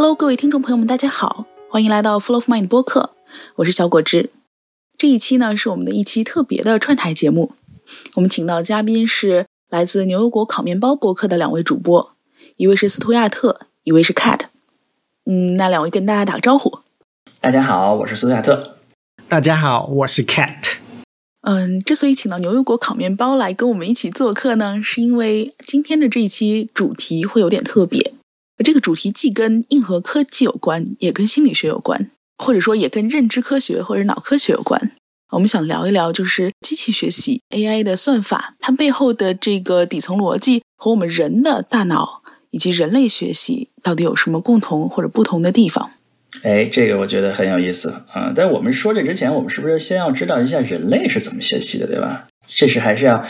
[0.00, 3.16] Hello，各位听众朋友们，大家好，欢迎来到 Full of Mind 播客，
[3.56, 4.30] 我是小果汁。
[4.96, 7.54] 这一期呢是我们的一期特别的串台节目，
[8.14, 12.12] 我们请到嘉宾是来自牛油果烤面包播客的两位主播，
[12.58, 14.42] 一位是斯图亚特，一位是 Cat。
[15.26, 16.78] 嗯，那两位跟大家打个招呼。
[17.40, 18.76] 大家好，我是斯图亚特。
[19.28, 20.76] 大家好，我是 Cat。
[21.40, 28.14] 嗯，之所以请到牛油果烤面包来跟我们一起做客呢，是因为今天的这一期主题会有点特别。
[28.64, 34.92] 这个主题既跟硬核科技有关，也跟心理学有关，或者说也跟认知科学或者脑科学有关。
[35.30, 45.90] 我们想聊一聊，就是机器学习 AI 的算法，它背后的这个底层逻辑和我们人的大脑以及人类学习到底有什么共同或者不同的地方？
[46.42, 48.32] 哎，这个我觉得很有意思啊！
[48.34, 52.26] 在我们说这之前，我们是不是先要知道一下人类是怎么学习的，对吧？
[52.46, 53.24] 这是还是要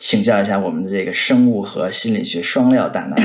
[0.00, 3.16] 请教一下我们的这个生物和心理学双料大脑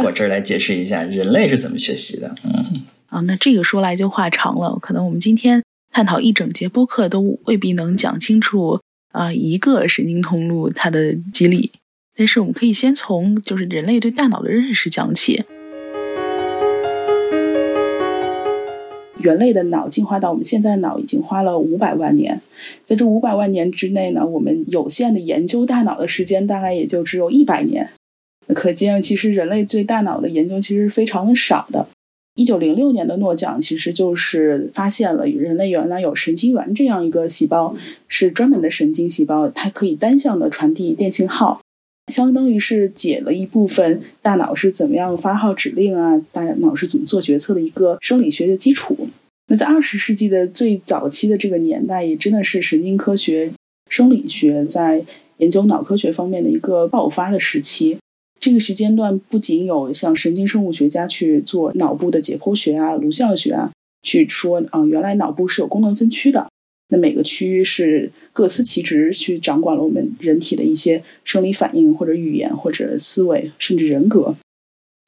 [0.00, 2.34] 果汁来解释一下人类是怎么学习的。
[2.42, 5.62] 嗯，啊，那这个说来就话长了，可能我们今天
[5.92, 8.80] 探讨一整节播客都未必能讲清楚
[9.12, 11.70] 啊一个神经通路它的机理，
[12.16, 15.44] 但是我们可以先从就是人类对大脑的认识讲起。
[19.22, 22.40] 人类的脑进化到我们现在的脑已经花了五百万年，
[22.84, 27.88] 在这五百万年之内呢，我们有限的研究大脑的时间大概也就只有一百年。
[28.48, 31.86] 可见，其实人类对大脑的研究其实非常的少的。
[32.34, 37.74] 一九零六年的诺奖其实就是发现了人类原来有神经元这样一个细胞，
[38.08, 41.61] 是专门的神经细胞，它可以单向的传递电信号，
[42.12, 49.08] 相当于是解了一部分大脑是怎么样发号指令啊，大脑是怎么做决策的一个生理学的基础。
[49.48, 53.52] 那在二十世纪的最早期的这个年代，也真的是神经科学、
[53.88, 55.04] 生理学在
[55.38, 57.96] 研究脑科学方面的一个爆发的时期。
[58.38, 63.72] 这个时间段不仅有像神经生物学家去做脑部的解剖学啊、颅相学啊，
[64.02, 66.48] 去说啊，原来脑部是有功能分区的。
[66.92, 74.36] 那每个区域是各司其职，去掌管了我们人体的一些生理反应，或者语言，或者思维，甚至人格。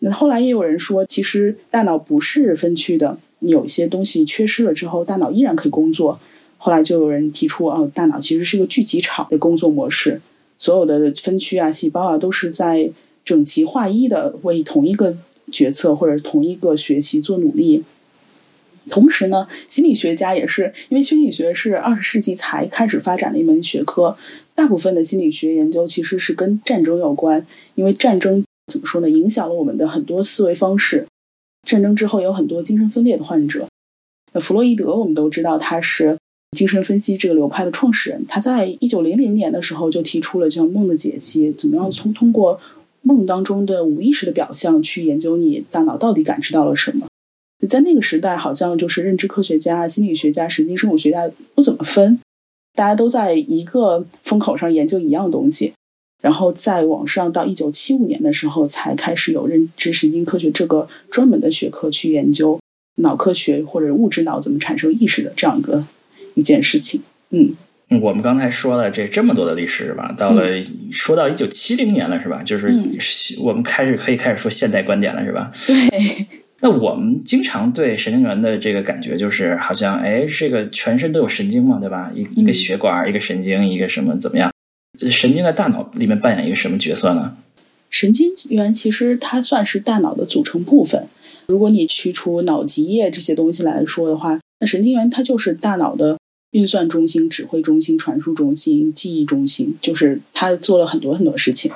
[0.00, 6.18] 那后来也有人说，其实大脑不是分区的，有一些东西缺失了之后，大脑依然可以工作。
[6.56, 10.20] 后来就有人提出，哦，大脑其实是个聚集场的工作模式，
[10.58, 12.90] 所有的分区啊、细胞啊，都是在。
[13.24, 15.16] 整齐划一的为同一个
[15.50, 17.82] 决策或者同一个学习做努力，
[18.90, 24.16] 同时呢，心理学家也是因为心理学是二十世纪才开始发展的一门学科，
[24.54, 31.06] 大部分的心理学研究其实是跟战争有关，因为战争怎么说呢，影响了我们的很多思维方式。
[31.66, 33.66] 战争之后有很多精神分裂的患者，
[34.34, 36.18] 那弗洛伊德我们都知道他是
[36.50, 42.60] 精神分析这个流派的创始人，他在一九零零年的时候就提出了叫梦的解析，怎么样从通过
[43.00, 47.06] 梦当中的无意识的表象，去研究你大脑到底感知到了什么。
[47.66, 52.19] 在那个时代，好像就是认知科学家、心理学家、神经生物学家不怎么分，
[52.75, 55.72] 大家都在一个风口上研究一样东西。
[56.22, 62.58] 然后再往上到一九七五年的时候，才开始有认知神经科学这个专门的学科去研究
[63.02, 65.84] 脑科学或者物质脑怎么产生意识的这样一个
[66.32, 67.02] 一件事情。
[67.31, 67.54] 嗯。
[68.00, 70.14] 我们刚才说了这这么多的历史是吧？
[70.16, 70.42] 到了
[70.91, 72.42] 说到一九七零年了是吧？
[72.42, 72.75] 就是
[73.41, 75.52] 我们开始可以开始说现代观点了是吧？
[75.66, 76.26] 对。
[76.64, 82.10] 那我们经常对神经元的这个感觉就是好像哎，这个全身都有神经嘛，对吧？
[82.14, 84.50] 一一个血管，一个神经，一个什么怎么样？
[85.10, 87.36] 神经在大脑里面扮演一个什么角色呢？
[87.91, 91.06] 神经元其实它算是大脑的组成部分。
[91.44, 96.16] 如果你去除脑脊液这些东西来说的话，那神经元它就是大脑的。
[96.52, 101.72] 运算中心、指挥中心、传输中心、记忆中心，就是它做了很多很多事情。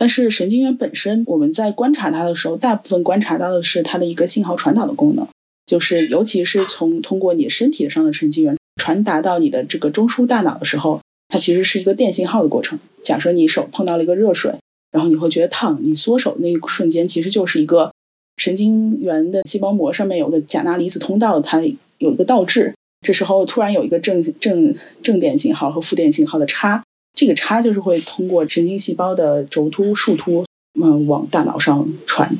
[0.00, 5.26] 但是神经元本身，我们在观察它的时候，大部分观察到的是它的一个信号传导的功能，
[5.66, 12.78] 就是尤其是从通过你身体上的神经元传达到你的这个中枢大脑的时候，它其实是一个电信号的过程。
[13.02, 14.54] 假设你手碰到了一个热水，
[14.92, 17.90] 然后你会觉得烫，你缩手那一瞬间，其实就是一个
[18.36, 21.60] 神经元的细胞膜上面有个钾钠离子通道，它
[21.98, 22.72] 有一个倒置。
[23.04, 26.84] 这时候突然有一个正正正电信号和负电信号的差，
[27.18, 30.44] 这个差就是会通过神经细胞的轴突、树突，
[30.80, 32.30] 嗯，往大脑上传。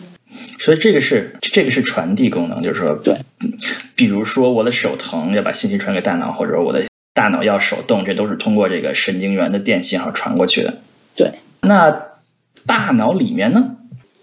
[0.61, 3.17] 所以这个是这个是传递功能，就是说，对，
[3.97, 10.79] 比如说我的手疼，要把信息传给大脑，或者我的大脑要手动，这都是通过这个神经元的电信号传过去的。
[11.17, 11.33] 对，
[11.63, 11.91] 那
[12.65, 13.79] 大脑里面呢？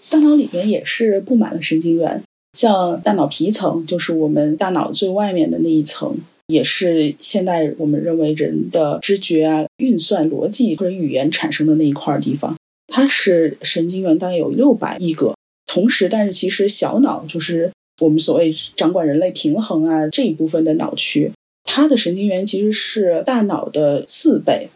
[0.09, 2.23] 大脑里面也是布满了神经元。
[2.53, 6.15] 像大脑皮层，就是我们大脑最外面的那一层，
[6.47, 12.55] 也是现代我们认为人的知觉啊、运算、逻辑或者语言产生的那一块地方。
[12.87, 21.31] 它是神经元大概有六百亿个，同时，但是其实小脑就是我们所谓掌管人类平衡啊这一部分的脑区，
[21.63, 24.69] 它的神经元其实是大脑的四倍，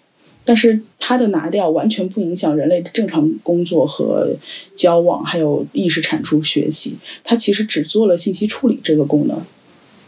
[0.43, 4.35] 但是它的拿掉完全不影响人类的正常工作和
[4.75, 6.97] 交往，还有意识产出、学习。
[7.23, 9.43] 它其实只做了信息处理这个功能。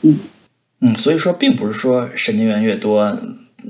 [0.02, 0.18] 嗯
[0.82, 3.18] 嗯，所以说并不是说神经元越多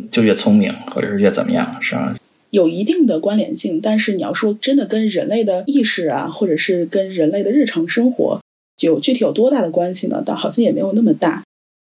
[0.10, 2.16] 就越聪明，或者是越怎么样，是吧？
[2.52, 8.40] 有一定的关联性，但是你要说真的跟人类的意识啊，或者是跟人类的日常生活。
[8.82, 10.24] 有具体有多大的关系呢？
[10.26, 11.44] 倒好像也没有那么大。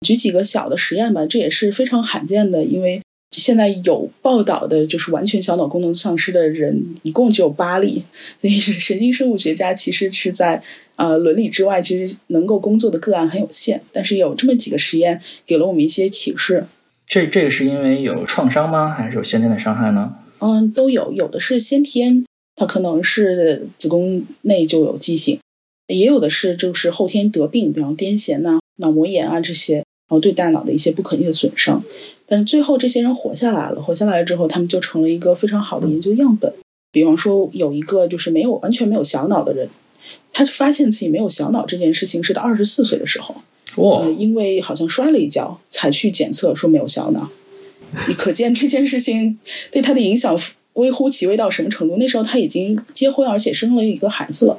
[0.06, 3.00] 举几个小的实验吧，这也是非常罕见的，因为
[3.36, 8.02] 现在有报道的就是完全小脑功能丧失的人一共只有八例，
[8.40, 10.62] 所以神经生物学家其实是在
[11.00, 13.80] 呃伦理之外，其实能够工作的个案很有限。
[13.90, 16.66] 但是有这么几个实验给了我们一些启示。
[17.06, 18.90] 这这个是因为有创伤吗？
[18.90, 20.14] 还是有先天的伤害呢？
[20.40, 22.24] 嗯，都有，有的是先天，
[22.54, 25.38] 它可能是子宫内就有畸形。
[25.88, 31.82] 也有的是，就是后天得病，比方癫痫呐、脑膜炎啊这些，然后对大脑的一些不可逆的损伤。
[32.26, 36.52] 但是最后这些人活下来了，活下来之后，他们就成了一个非常好的研究样本。
[36.92, 39.68] 比方说，有一个就是没有完全没有小脑的人，
[40.32, 43.34] 他发现自己没有小脑这件事情是到二十四岁的时候，
[43.76, 47.28] 哦，因为好像摔了一跤，才去检测说没有小脑。
[48.06, 49.38] 你可见这件事情
[49.72, 50.38] 对他的影响
[50.74, 51.96] 微乎其微到什么程度？
[51.96, 54.58] 那时候他已经结婚，而且生了一个孩子了。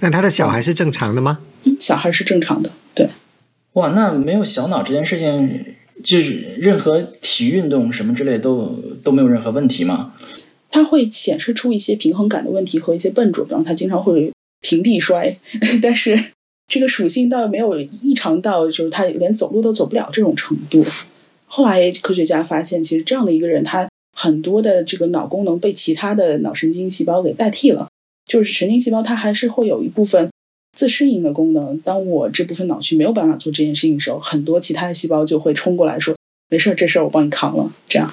[0.00, 1.40] 那他的小孩是正常的吗？
[1.80, 3.08] 小孩是正常的，对。
[3.72, 5.64] 哇，那没有小脑这件事情，
[6.02, 8.66] 就是任何体育运动什么之类都
[9.02, 10.12] 都没有任何问题吗？
[10.70, 15.38] 它会显示出一些平衡感的问题和一些笨拙，比方他经常会平地摔，
[15.82, 16.18] 但是
[16.66, 20.84] 这个属性倒没有异常到就是他连走路都走不了这种程度。
[21.46, 27.88] 后来科学家发现，其实这样的一个人，他很多的这个脑功能被其他的脑神经细胞给代替了。
[28.26, 30.28] 就是神经细胞，它还是会有一部分
[30.76, 31.78] 自适应的功能。
[31.78, 36.14] 当我这部分脑区没有办法做这件事情的时候，很多其他的细胞就会冲过来说
[36.50, 38.12] ：“没事儿，这事儿我帮你扛了。”这样。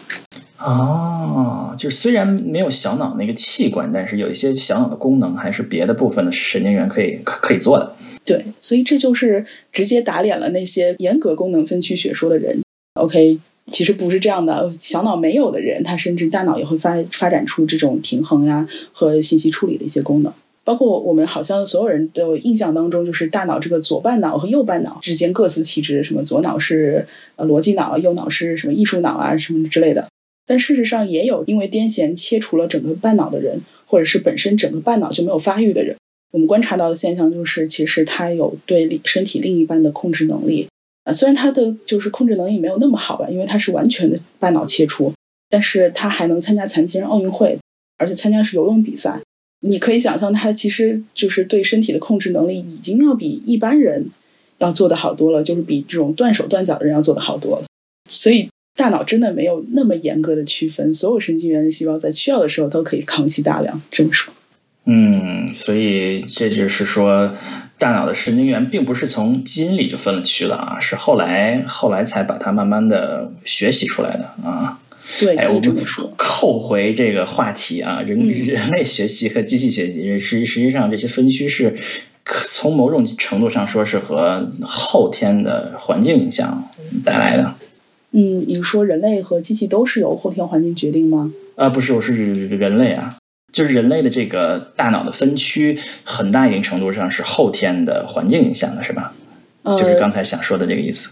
[0.57, 7.95] 哦，就是虽然没有小脑那个器官，但是有一些小脑的功能，还是别的部分的神经元可以可以做的。
[8.23, 12.61] 对，所以这就是直接打脸了那些严格功能分区学说的人。
[12.99, 13.39] OK。
[13.71, 20.31] 其实不是这样的，小脑没有的人，他甚至大脑也会发发展出这种平衡呀和信息处理的一些功能。
[20.63, 27.07] 包括我们好像所有人的印象当中，就是大脑这个左半脑和右半脑之间各司其职，什么左脑是
[27.37, 30.07] 呃逻辑脑，右脑是什么艺术脑啊什么之类的。
[30.45, 35.95] 但事实上也有因为癫痫切除了整个半脑的人，或者是本身整个半脑就没有发育的人，
[36.31, 40.67] 我们观察到的现象就是，其实他有对身体另一半的控制能力。
[41.03, 45.13] 啊，虽然他的就是控制能力没有那么好吧，因为他是完全的半脑切除，
[45.49, 47.57] 但是他还能参加残疾人奥运会，
[47.97, 49.21] 而且参加是游泳比赛。
[49.61, 54.09] 你可以想象，他其实就是对身体的控制能力已经要比一般人
[54.57, 57.65] 要做的好多了，就是比这种断手断脚的人要做的好多了。
[58.09, 63.81] 所以大脑真的没有那么严格的区分，所有神经元的细胞在需要的时候都可以扛起大梁。
[63.89, 64.33] 这么说，
[64.85, 67.33] 嗯，所以这就是说。
[67.77, 74.79] 大脑的神经元并不是从基因里就分了区了啊，是后来后来才把它慢慢的学习出来的啊。
[75.19, 75.75] 对，哎，我们
[76.15, 78.17] 扣回这个话题啊，人
[78.47, 81.75] 人类学习和机器学习，实实际上这些分区是
[82.45, 86.69] 从某种程度上说是和后天的环境影响
[87.03, 87.53] 带来的。
[88.17, 91.33] 嗯，你说人类和机器都是由后天环境决定吗？
[91.55, 93.17] 啊，不是，我是人类啊。
[93.51, 99.13] 就是人类的这个大脑的分区，很大一定程度上是后天的环境影响的，是吧？
[99.65, 101.09] 就是刚才想说的这个意思。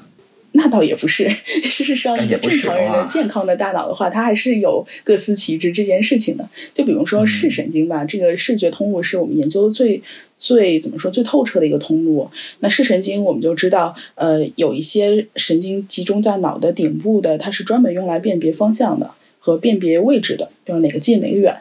[0.53, 6.47] 那倒也不是，事实上，正常人的健康的大脑的话，它还是有各司其职这件事情的。
[6.73, 10.01] 就比如说视神经吧，这个视觉通路是我们研究的最
[10.37, 12.29] 最怎么说最透彻的一个通路。
[12.59, 19.11] 那视神经我们就知道，呃，有一些神经集中在脑的顶部的，它是专门用来辨别方向的。
[19.45, 21.53] 和辨别位置的，比如哪个近哪个远。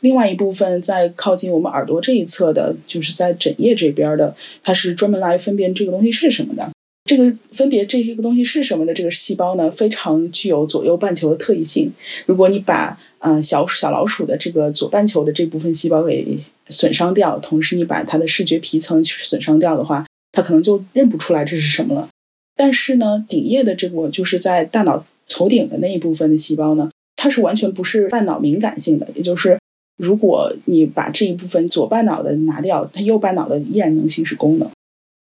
[0.00, 6.68] 另外一部分在靠近我们耳朵这一侧的，就是在枕叶这边的，它是专门来分辨这个东西是什么的。
[7.08, 11.90] 这个分别这一个东西是什么的这个细胞呢，非常具有左右半球的特异性。
[12.26, 16.38] 如果你把呃小小老鼠的这个左半球的这部分细胞给
[16.68, 22.10] 损伤掉，同时你把它的视觉皮层损伤掉的话，它可能就认不出来这是什么了。
[22.54, 26.90] 但是呢，顶叶的这个就是在大脑头顶的那一部分的细胞呢。
[27.16, 29.58] 它是完全不是半脑敏感性的，也就是
[29.96, 34.70] 如果你把这一部分左半脑的拿掉，它右半脑的依然能行使功能。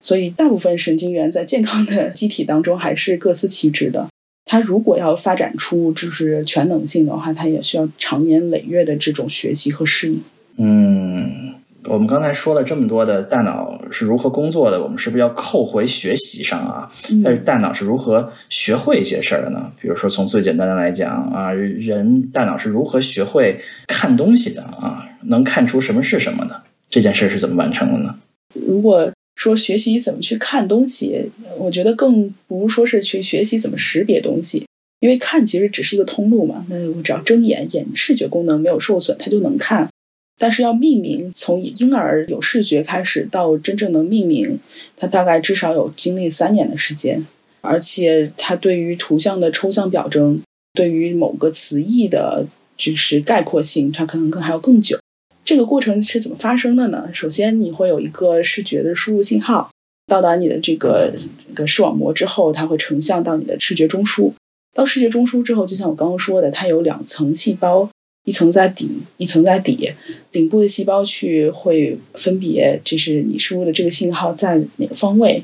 [0.04, 4.08] 所以大部分神经元在健康的机体当中还是各司其职的。
[4.46, 10.22] 它如果要发展出就是全能性的话，它也需要长年累月的这种学习和适应。
[10.58, 11.54] 嗯，
[11.86, 16.92] 我们刚才说了这么多的大脑是如何工作的，我们是不是要扣回学习上啊？
[17.24, 19.72] 但是大脑是如何学会一些事儿的呢？
[19.82, 25.08] 比如说从最简单的来讲啊，人大脑是如何学会看东西的啊？
[25.24, 26.62] 能看出什么是什么的？
[26.90, 28.14] 这件事是怎么完成的呢？
[28.54, 29.10] 如果
[29.44, 34.66] 说学习怎么去看东西，我觉得更不如说是去学习怎么识别东西，
[35.02, 36.66] 因为看其实只是一个通路嘛。
[36.70, 39.90] 那我只要睁眼，眼视觉功能没有受损，它就能看。
[40.38, 44.58] 但是要命名，从婴儿有视觉开始到真正能命名，
[44.96, 47.28] 它大概至少有经历三年的时间，
[47.60, 50.42] 而且它对于图像的抽象表征，
[50.74, 52.48] 对于某个词义的，
[52.78, 54.98] 就是概括性，它可能更还要更久。
[55.44, 57.10] 这个过程是怎么发生的呢？
[57.14, 59.70] 首先，你会有一个视觉的输入信号
[60.08, 61.14] 到达你的这个
[61.48, 64.32] 这个视网膜之后，它会成像到你的视觉中枢。
[64.74, 67.90] 到视觉中枢之后，就像我刚刚说的，它有两层细胞。
[68.26, 69.92] 一层在顶，一层在底，
[70.32, 75.44] 顶部的细胞去会分别，这是你输入的这个信号在哪个方位，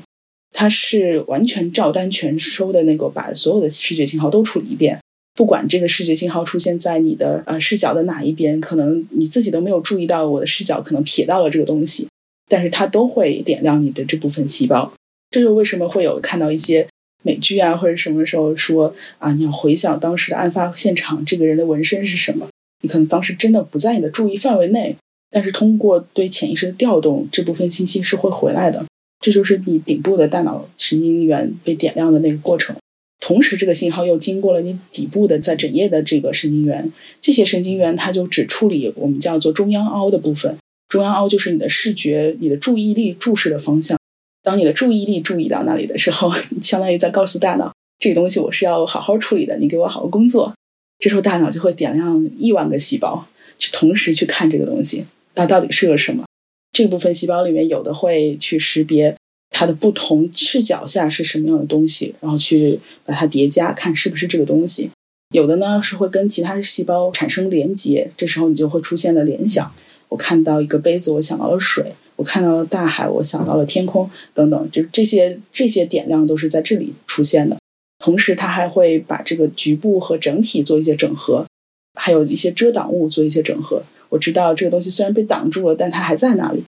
[0.50, 4.98] 它是完全照单全收的那个，把所有的视觉信号都处理一遍，
[5.40, 12.06] 不管这个视觉信号出现在你的呃视角的哪一边，可能你自己都没有注意到我的视角可能瞥到了这个东西，
[12.46, 14.92] 但是它都会点亮你的这部分细胞，
[15.30, 16.86] 这就为什么会有看到一些
[17.22, 22.46] 美剧啊或者什么时候说啊你要回想当时的案发现场，这个人的纹身是什么。
[22.82, 24.94] 你可能当时真的不在你的注意范围内，
[25.30, 28.84] 但是通过对潜意识的调动，这部分信息是会回来的。
[29.20, 32.76] 这就是你顶部的大脑神经元被点亮的那个过程。
[33.20, 40.56] 同时，这个信号又经过了你底部的在枕叶的这个神经元，这些神经元它就只处理我们叫做中央凹的部分。
[40.88, 43.96] 中央凹就是你的视觉、你的注意力注视的方向。
[44.42, 50.54] 当你的注意力注意到那里的时候， 相当于在告诉大脑，这个东西我是要好好处理的，你给我好好工作。
[50.98, 53.26] 这时候大脑就会点亮亿万个细胞，
[53.58, 56.24] 去同时去看这个东西，它到底是个什么？
[56.72, 59.14] 这部分细胞里面有的会去识别
[59.50, 64.90] 它的不同视角下是什么样的东西，然后去把它叠加，看是不是这个东西。
[65.34, 69.72] 有的呢是会跟其他细胞产生连接，这时候你就会出现了联想。
[70.08, 71.84] 我看到一个杯子，我想到了水；
[72.16, 74.70] 我看到了大海，我想到了天空，等等。
[74.72, 77.56] 就这些这些点亮都是在这里出现的。
[77.98, 81.46] 同时，它还会把这个局部和整体做一些整合，
[81.94, 83.82] 还有一些遮挡物做一些整合。
[84.08, 86.64] 我知道这个东西虽然被挡住了，但它还在那里。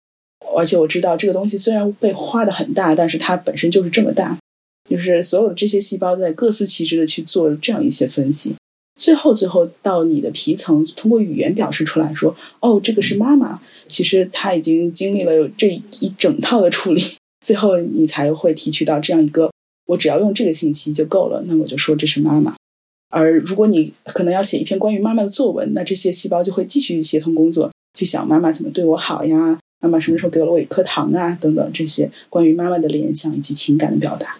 [0.55, 4.37] 而且我知道这个东西虽然被画的很大，但是它本身就是这么大。
[4.89, 8.55] 就是所有的这些细胞在各司其职的去做这样一些分析，
[8.95, 17.03] 最后最后到你的皮层，通过语言表示出来说：“哦，这个是妈妈。”其实它已经经历了这一整套的处理，
[17.45, 19.51] 最后你才会提取到这样一个。
[19.85, 22.55] 我只要用这个信息就够了，那我就说这是妈妈。
[23.11, 34.37] 而如果你可能要写一篇关于妈妈的作文，那这些细胞就会继续协同工作，去想妈妈怎么对我好呀，妈妈什么时候给了我一颗糖啊，等等这些关于妈妈的联想以及情感的表达。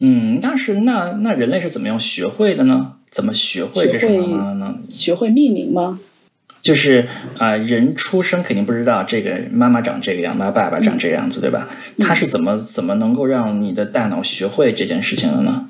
[0.00, 2.94] 嗯，那是那那人类是怎么样学会的呢？
[3.10, 4.78] 怎么学会这是妈妈呢？
[4.88, 5.98] 学会命名吗？
[6.60, 11.68] 就是啊，人出生肯定不知道这个妈妈长这个样，妈爸爸长这个样子，对吧？
[11.98, 15.68] 他是怎么怎么能够让你的大脑学会这件事情的呢？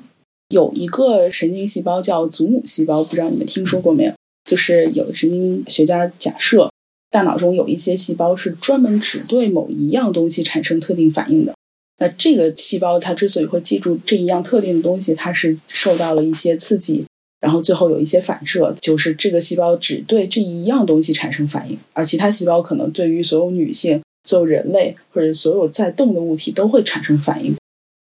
[0.49, 4.13] 有一个神经细胞叫祖母细胞，不知道你们听说过没有？
[4.49, 6.68] 就是有神经学家假设，
[7.09, 11.53] 大脑中有一些细胞是专门只对某一样东西产生特定反应的。
[11.99, 17.05] 那这个细胞它之所以会记住这一样特定的东西，它是受到了一些刺激。
[17.41, 27.55] 然后最后有一些反射，就是这个细胞只对这一样东西产生反应，而其他细胞可能对于所有女性、所有人类或者所有在动的物体都会产生反应，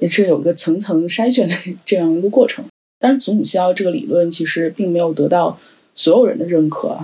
[0.01, 1.55] 也是有一个层层筛选的
[1.85, 2.63] 这样一个过程。
[3.01, 5.59] 但是祖母细胞这个理论其实并没有得到
[5.95, 6.99] 所有人的认可，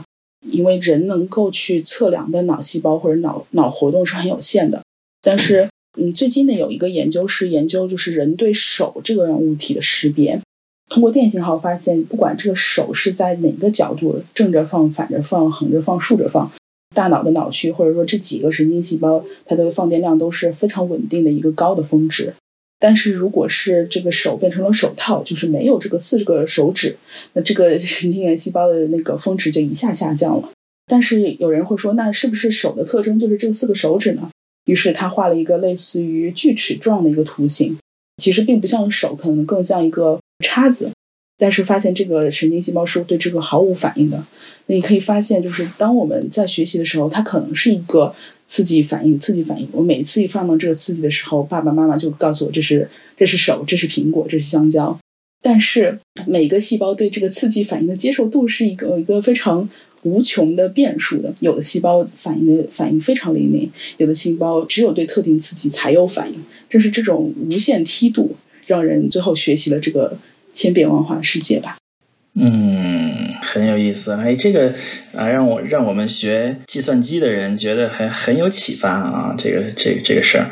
[0.51, 4.83] 因为人能够去测量的脑细胞或者脑脑活动是很有限的。
[5.23, 10.41] 但是，嗯，最近呢有一个研究是研究就是人对手这个物体的识别。
[10.89, 16.51] 通过电信号发现，不管这个手是在哪个角度，正着放、反着放、横着放、竖着放，
[16.95, 22.33] 大脑的脑区或者说这几个神经细胞，它的放电量都是非常稳定的一个高的峰值。
[22.79, 26.97] 但是如果是这个手变成了手套，就是没有这个四个手指，
[27.33, 30.51] 那这个神经元细胞的那个峰值就一下下降了。
[30.87, 34.31] 但是有人会说，那是不是手的特征就是这四个手指呢？
[34.67, 37.77] 于是他画了一个类似于锯齿状的一个图形，
[38.23, 40.19] 其实并不像手，可能更像一个。
[40.45, 40.93] 叉子，
[41.39, 44.23] 但是发现这个神经细胞是对这个毫无反应的。
[44.67, 48.15] 那你可以发现，就是当我们在学习的时候，它可能是一个
[48.47, 49.67] 刺激反应，刺激反应。
[49.73, 54.99] 我每次一放到这个刺激的时候，爸爸妈妈就告诉我这是这是手，这是苹果，这是香蕉。
[55.41, 59.69] 但是每个细胞对这个刺激反应的接受度是一个一个非常
[60.03, 61.33] 无穷的变数的。
[61.39, 66.45] 有的细胞反应的反应非常灵敏，有的细胞只有对特定刺激才有反应。
[66.69, 68.35] 正是这种无限梯度，
[68.67, 70.19] 让人最后学习了这个
[70.59, 71.77] 千变万化的世界吧。
[72.35, 74.13] 嗯，很有意思。
[74.15, 74.75] 哎，这个
[75.15, 79.33] 啊，让我让我们学计算机的人觉得还很有启发啊。
[79.39, 80.51] 这个这个这个事儿。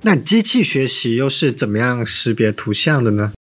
[0.00, 3.32] 那机器学习又是怎么样识别图像的呢？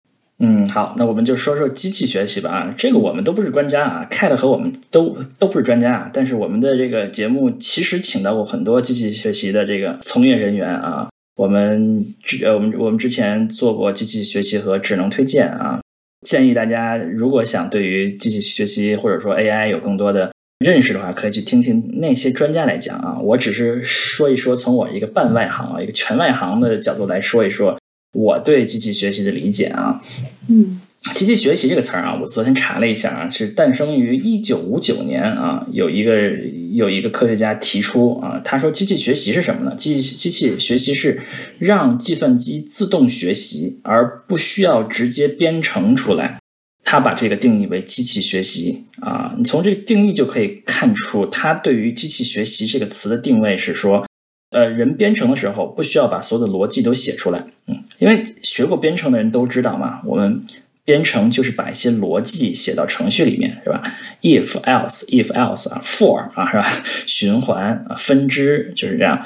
[0.47, 2.51] 嗯，好，那我们就说说机器学习吧。
[2.51, 6.11] 啊，这个我们都不是专家啊，Cat 和我们都都不是专家啊。
[6.13, 11.09] 但是我们的这个节目其实请到过很多机器学习的这个从业人员啊。
[11.37, 15.81] 我们之呃，我们我们之前做过机器学习和智能推荐啊。
[16.27, 20.31] 建议大家如果想对于机器学习或者说 AI 有更多的。
[20.65, 23.19] 认识的话，可以去听听那些专家来讲啊。
[23.21, 27.77] 我只是说一说，从我一个半外行啊，一个全外行的角度来说一说
[28.14, 30.00] 我对机器学习的理解啊。
[30.49, 30.80] 嗯，
[31.14, 35.66] 机器学习这个词儿啊，我昨天查了一下啊，是诞生于一九五九年啊。
[35.71, 36.30] 有一个
[36.73, 39.75] 有一个科学家提出啊，他说机器学习是什么呢？
[39.76, 41.21] 机机器学习是
[41.59, 46.38] 让计算机自动学习，而不需要直接编程出来。
[46.87, 54.06] 他把这个定义为机器学习啊，你从这个定义就可以看出，他对于机器学习这个词的定位是说，
[54.54, 60.40] 呃，人编程的时候不需要把所有的逻辑都写出来，嗯，因为学过编程的人都知道嘛，我们
[60.84, 63.82] 编程就是把一些逻辑写到程序里面，是吧
[64.23, 66.66] ？if else if else 啊，for 啊，是吧？
[67.06, 69.20] 循环啊，分支就是这样，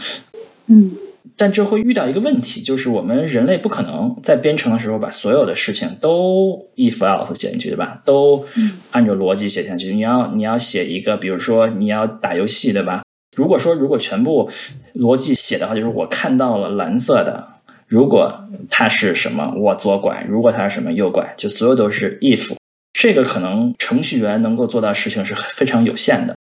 [0.66, 0.92] 嗯。
[1.40, 8.02] 但这会遇到一个问题，就是我们人类不可能在编程的时候把所有的事情都 if else 写进去，对吧？
[8.04, 8.44] 都
[8.90, 9.94] 按照逻辑写下去。
[9.94, 13.02] 你要你要写一个，比如说你要打游戏，对吧？
[13.38, 14.50] 如果说如果全部
[14.97, 17.47] 逻辑写的话，就是我看到了蓝色的，
[17.87, 22.57] 如果它是什么，我左拐；如果它是什么，右拐，就所有都是 if。
[22.92, 26.35] 这个可能程序员能够做到事情是非常有限的。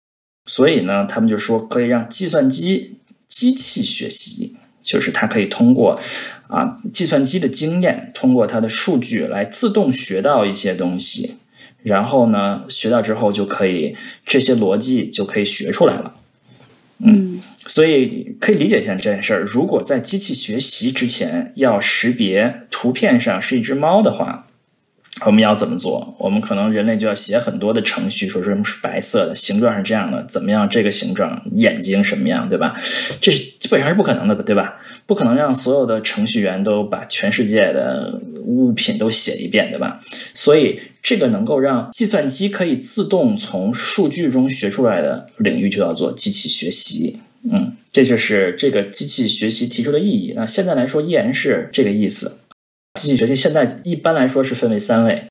[0.47, 4.55] 所以呢，他们就说可以让计算机机器学习。
[4.81, 5.99] 就是它可以通过
[6.47, 11.35] 啊计算机的经验，通过它的数据来自动学到一些东西，
[11.83, 16.13] 然后呢学到之后就可以这些逻辑就可以学出来了。
[16.99, 19.41] 嗯，所以可以理解一下这件事儿。
[19.41, 24.46] 如果在机器学习之前要识别图片上是一只猫的话。
[25.25, 26.15] 我们要怎么做？
[26.19, 30.69] 我们可能人类就要写很多的程序，说什么是白色的，形状是这样的，怎么样？
[30.69, 32.79] 这个形状，眼睛什么样，对吧？
[33.19, 34.79] 这是基本上是不可能的，对吧？
[35.05, 39.99] 不可能让所有的程序员都把全世界的物品都写一遍，对吧？
[40.33, 47.19] 所以，这个能够让计算机可以自动从数据中学出来的领域，就叫做机器学习。
[47.49, 50.33] 嗯，这就是这个机器学习提出的意义。
[50.35, 52.41] 那现在来说，依然是这个意思。
[52.97, 55.27] 机器学习现在一般来说是分为三类，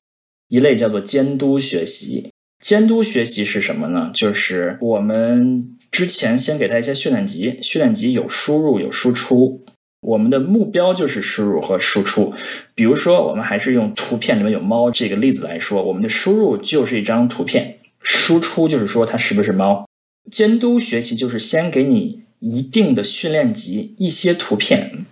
[0.47, 2.31] 一类叫做监督学习。
[2.63, 4.09] 监督学习是什么呢？
[4.13, 9.63] 就是我们之前先给它一些训练集，训练集有输入有输出，
[10.01, 12.33] 我们的目标就是输入和输出。
[12.73, 19.85] 比如说，我们还是用图片里面有猫这个例子来说，我们的输入就是一张图片，输出就是说它是不是猫。
[20.31, 25.05] 监督学习就是先给你一定的训练集，一些图片。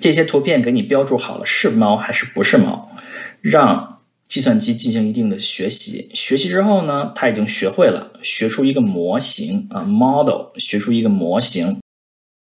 [0.00, 2.90] 这些图片给你标注好了是猫还是不是猫，
[3.40, 6.10] 让计算机进行一定的学习。
[6.14, 11.78] 学习之后呢，它已经学会了，学出一个模型啊，model，学出一个模型。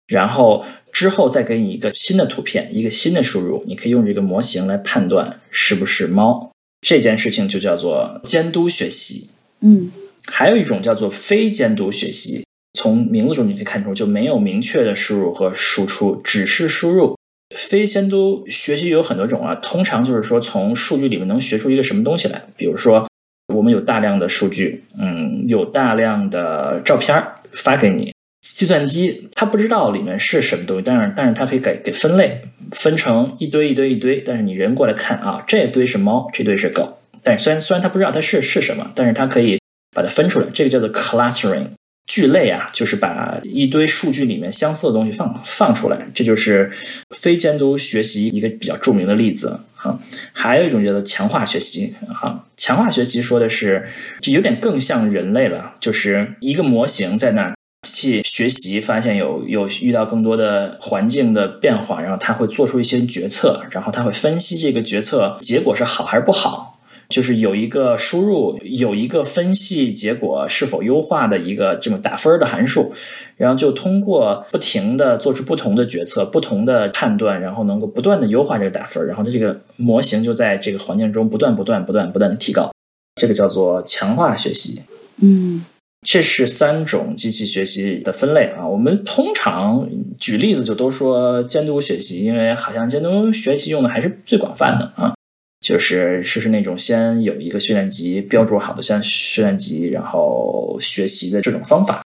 [0.07, 6.53] 然后之后再给你一个新的图片，一个新的输入，你可以用这个模型来判断是不是猫。
[6.87, 9.31] 这件事情就叫做监督学习。
[9.61, 9.91] 嗯，
[10.27, 12.45] 还有一种叫做非监督学习，
[12.79, 17.17] 从名字中你可以看出就没有明确的输入和输出，只是输入。
[17.57, 22.43] 非监督学习有很多种啊，通常就是说从数据里面能学出一个什么东西来。
[22.57, 23.09] 比如说，
[23.55, 34.21] 我们有大量的数据，嗯，有大量的照片发给你，计算机它不知道里面是什么东西，但是但是它可以给给分类，分成一堆一堆一堆。
[34.21, 36.99] 但是你人过来看啊，这堆是猫，这堆是狗。
[37.23, 39.59] 但虽然虽然它不知道它是是什么，但是它可以
[39.95, 41.67] 把它分出来，这个叫做 clustering。
[42.07, 46.71] 聚类啊，就是把一堆数据里面相似的东西放放出来，这就是
[47.17, 49.99] 非监督学习一个比较著名的例子啊。
[50.33, 53.88] 还有一种叫做强化学习啊，强化学习说的是，
[54.21, 57.55] 就有点更像人类了，就是一个模型在那
[57.88, 66.72] 去学习，发现有有遇到更多的环境的变化，然后他会做出一些决策，然后他会分析这个决策结果是好还是不好。
[67.12, 72.92] 就是有一个输入，有一个分析结果是否优化的一个这么打分的函数，
[73.37, 82.72] 然后就通过不停的做出不同的决策、不同的判断，然后能够不断的优化这个打分，然后它这个模型就在这个环境中不断、不断、不断、不断的提高，
[83.20, 84.81] 这个叫做强化学习。
[85.20, 85.64] 嗯
[86.05, 88.66] 这是三种机器学习的分类啊。
[88.66, 95.14] 我们通常举例子就都说监督学习，因为好像监督学习用的还是最广泛的啊。
[95.62, 102.03] 就是是是那种先有一个训练集标注好的像训练集，然后学习的这种方法。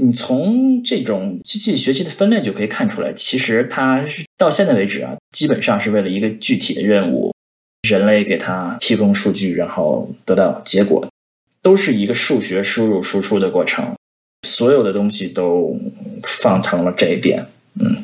[0.00, 7.34] 你从这种机器学习的分类就可以看出来，其实它是到现在为止啊，基本上是为了一个具体的任务，
[7.86, 11.06] 人类给它提供数据，然后得到结果，
[11.60, 13.94] 都是一个数学输入输出的过程。
[14.46, 15.78] 所有的东西都
[16.22, 17.44] 放成了这一点，
[17.78, 18.02] 嗯。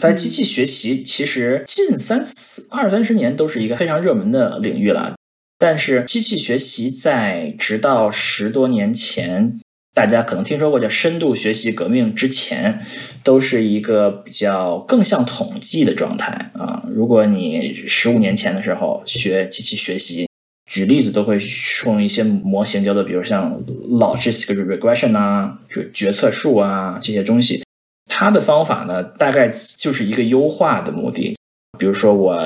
[0.00, 5.14] 在机器学习，其实近三四二三十年都是一个非常热门的领域了。
[5.58, 9.58] 但是机器学习在直到十多年前，
[9.94, 12.84] 大家可能听说过叫深度学习革命之前，
[13.22, 16.84] 都是一个比较更像统计的状态啊。
[16.92, 20.26] 如果你十五年前的时候学机器学习，
[20.70, 21.38] 举例子都会
[21.86, 27.63] 用一些模型，叫做比如像 logistic regression 啊，就决策树啊这些东西。
[28.06, 31.36] 它的方法呢，大概就是一个优化的目的。
[31.76, 32.36] 比如说，我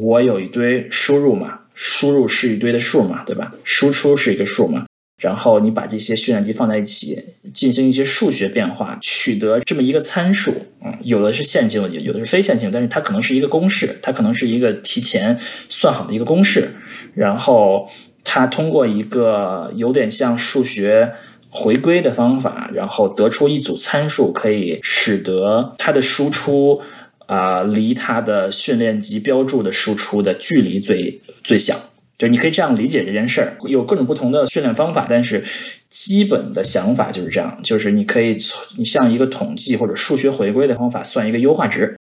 [0.00, 3.52] 我有一堆输入嘛，输入是一堆的数嘛，对吧？
[3.64, 4.86] 输出是一个数嘛。
[5.20, 7.18] 然后你把这些训练集放在一起，
[7.52, 10.52] 进行一些数学变化，取得这么一个参数。
[10.84, 15.36] 嗯，有的是线性，有的是非线性，但是它可能是一个公式，它可能是一个提前
[15.68, 16.70] 算好的一个公式。
[17.14, 17.88] 然后
[18.22, 21.12] 它通过一个有点像数学。
[21.52, 26.80] 回归的方法，然后得出一组参数，可以使得它的输出
[27.26, 31.74] 啊离它的训练集标注的输出的距离最最小。
[32.16, 35.42] 就你可以这样理解这件事儿，有各种不同的训练方法，但是
[35.88, 41.96] 基本的想法就是这样，就是你可以从你像一个统计或者数学回归的方法算一个优化值。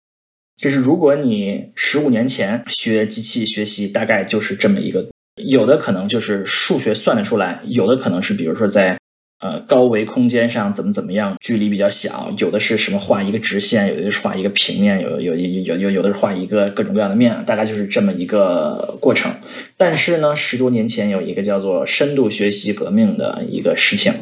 [0.56, 5.06] 就是如果你十五年前学机器学习，大概就是这么一个，
[5.36, 8.98] 有的可能就是数学算得出来，有的可能是比如说在。
[9.38, 19.30] 呃，高维空间上怎么怎么样，距离比较小，有的是什么画一个直线，有的是画一个平面，有有有有有的是画一个各种各样的面，大概就是这么一个过程。
[19.76, 24.14] 但是呢，十多年前有一个叫做深度学习革命的一个事情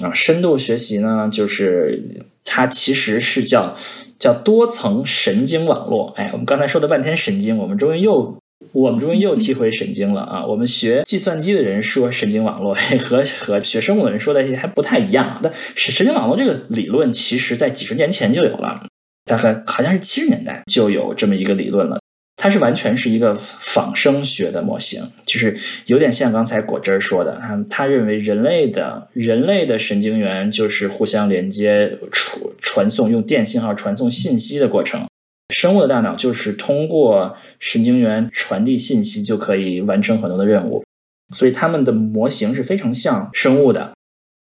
[0.00, 2.02] 啊，深度学习呢，就是
[2.46, 3.76] 它其实是叫
[4.18, 6.14] 叫多层神经网络。
[6.16, 8.38] 哎，我们刚才说了半天神经，我们终于又。
[8.72, 10.44] 我们终于又提回神经了啊！
[10.48, 15.38] 我们学计算机的人说神经网络和 和学生物的人说的还不太一样。
[15.42, 18.86] 但神神经网络这个理论，其实在几十年前就有了，
[19.24, 21.98] 大概好像是七十年代就有这么一个理论了。
[22.38, 35.06] 它是完全是一个仿生学的模型，就是有点像刚才果汁儿说的，他他认为人类的人类的神经元就是互相连接、传传送用电信号传送信息的过程。
[35.48, 40.84] 生物的大脑就是通过神经元传递信息就可以完成很多的任务，
[41.32, 43.92] 所以它们的模型是非常像生物的。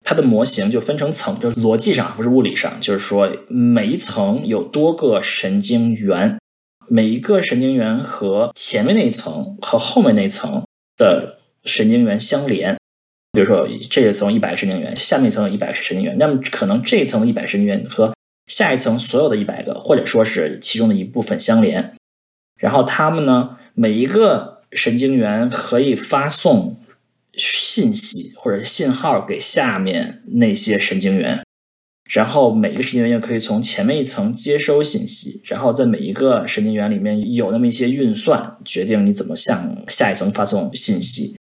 [0.06, 6.38] 它的模型就分成层，就是逻辑上不是物理上，就是说每一层有多个神经元，
[6.90, 10.62] 每一个神经元和前面那一层和后面那层
[10.98, 12.76] 的神经元相连。
[13.32, 18.14] 比如说这一层一百个神经元，下面一层有一百个神经元，那么可能这一层一百神经元和
[18.54, 21.96] 下一层所有的一百个，或者说是其中的一部分相连，
[22.60, 26.78] 然后它们呢，每一个神经元可以发送
[27.34, 31.44] 信息或者信号给下面那些神经元，
[32.12, 41.36] 然后每一个神经元又可以从前面一层接收信息，然后在每一个神经元里面有那么一些运算，决定你怎么向下一层发送信息。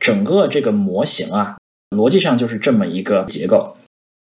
[0.00, 1.58] 整个这个模型啊，
[1.90, 3.76] 逻辑上就是这么一个结构。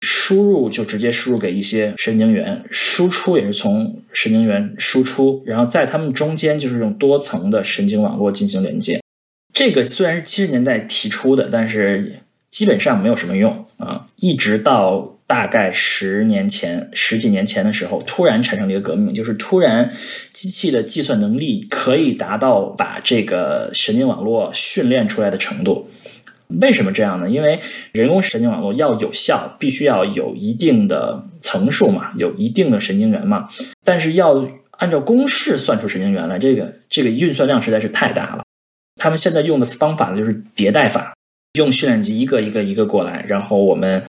[0.05, 9.01] 输入就直接输入给一些神经元，输出也是从神经元输出，然后在它们中间就是用多层的神经网络进行连接。
[9.55, 14.09] 这个虽然是七十年代提出的，但是基本上没有什么用啊。
[14.17, 19.93] 一直到大概十年前、十几年前的时候，突然产生了一个革命，就是突然
[20.33, 25.89] 机器的计算能力可以达到把这个神经网络训练出来的程度。
[26.61, 27.29] 为什么这样呢？
[27.29, 27.61] 因为
[27.93, 33.49] 人工神经网络要有效，必须要有一定的层数嘛，有一定的神经元嘛。
[33.85, 38.43] 但是要按照公式算出神经元来，这个这个运算量实在是太大了。
[39.01, 41.15] 他们现在用的方法呢，就是迭代法，
[41.55, 44.03] 用训练集一个一个一个过来，然后我们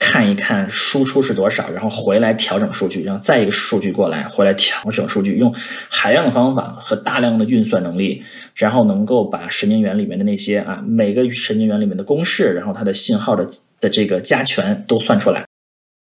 [0.00, 5.54] 看一看输出是多少，然后回来调整数据，然后再一个数据过来，回来调整数据，用
[5.88, 13.46] 海量的方法和大量的运算能力，然后能够把神经元里面的那些啊每个神经元里面的公式，然后它的信号的
[13.78, 15.49] 的这个加权都算出来。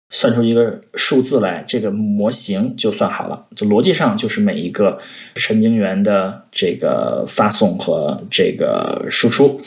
[0.10, 3.46] 算出一个数字来，这个模型就算好了。
[3.56, 4.98] 就逻辑上就是每一个
[5.36, 9.60] 神经元的这个发送和这个输出，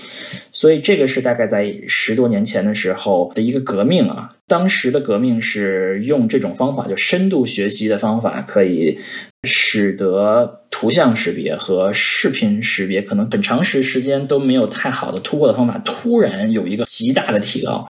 [0.50, 4.35] 所以这个是大概在十多年前的时候的一个革命啊。
[4.46, 8.98] 当时的革命是用这种方法，就深度学习的方法，可以
[9.44, 17.87] 使得图像识别和视频识别可能很长时时间都没有太好的突破的方法，突然有一个极大的提高。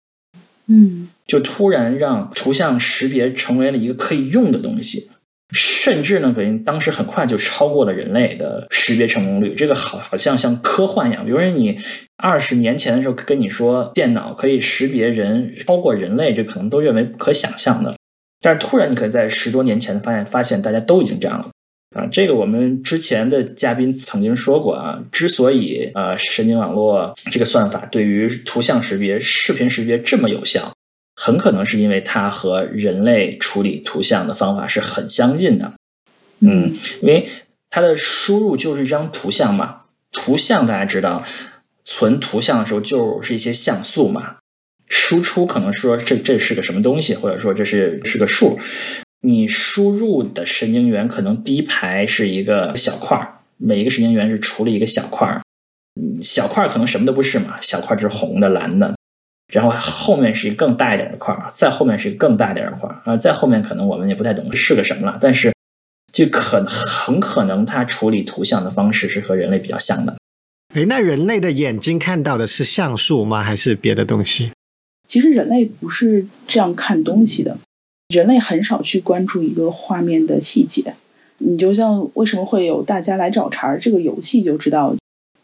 [0.68, 1.10] 嗯。
[1.28, 5.10] 就突然让图像识别成为了一个可以用的东西，
[5.52, 9.54] 甚至呢，可能当时很快就超过了人类的识别成功率。
[9.54, 11.26] 这个好好像像科幻一样。
[11.26, 11.78] 比如说，你
[12.18, 17.94] 二十年前的时候跟你说电脑可以识别人超过人类，这可能都认为不可想象的。
[18.42, 21.50] 但是突然，你可以在十多年前发现，发现大家都已经这样了
[21.96, 22.08] 啊！
[22.12, 30.72] 这个我们之前的嘉宾曾经说过啊，之所以呃神经网络这个算法对于图像识别、视频识别这么有效。
[31.20, 35.74] 很可能是因为它和人类处理图像的方法是很相近的，
[36.42, 37.28] 嗯，因为
[37.72, 41.26] 它的输入就是一张图像嘛，图像大家知道，
[41.84, 44.36] 存图像的时候就是一些像素嘛，
[44.88, 48.60] 输出可能说这这是个什么东西，或者说这是是个数，
[49.22, 55.42] 你输入的神经元可能第一排是一个小块儿，每一个神经元是处理一个小块儿，
[56.22, 58.96] 小块儿可能什么都不是嘛，小块儿是红的、蓝的。
[59.54, 65.54] 然后后面是一个更大一点的块儿，再后面是一个更大一点的块儿啊，再后面可能我们也不太懂是个什么了，但是
[66.12, 70.18] 就可很可能它处理图像的方式是和人类比较像的。
[70.76, 73.42] 哎，那人类的眼睛看到的是像素吗？
[73.42, 74.52] 还是别的东西？
[75.08, 77.58] 其实人类不是这样看东西的，
[78.14, 80.96] 人类很少去关注一个画面的细节。
[81.38, 84.94] 你就像为什么会有大家来找茬儿这个游戏就知道，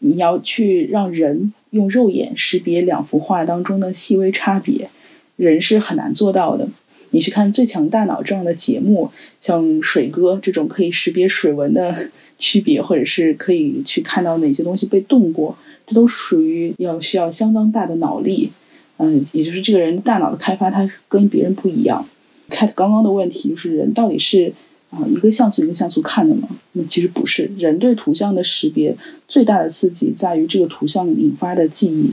[0.00, 1.54] 你要去让人。
[1.74, 4.88] 用肉眼识别两幅画当中的细微差别，
[5.36, 6.66] 人是很难做到的。
[7.10, 9.10] 你去看《最强大脑》这样的节目，
[9.40, 15.56] 像水哥这种可以识别水纹的 区别，或者是可以去看到哪些东西被动过，
[15.86, 18.50] 这都属于要需要相当大的脑力。
[18.98, 22.06] 嗯，也就是这个人大脑的开发，他跟别人不一样。
[22.48, 24.52] Cat 刚刚的问题就是人到底是？
[24.94, 27.50] 啊，一个像素一个像素看的嘛，那其实不是。
[27.58, 32.12] 人对图像的识别最大的刺激在于这个图像引发的记忆，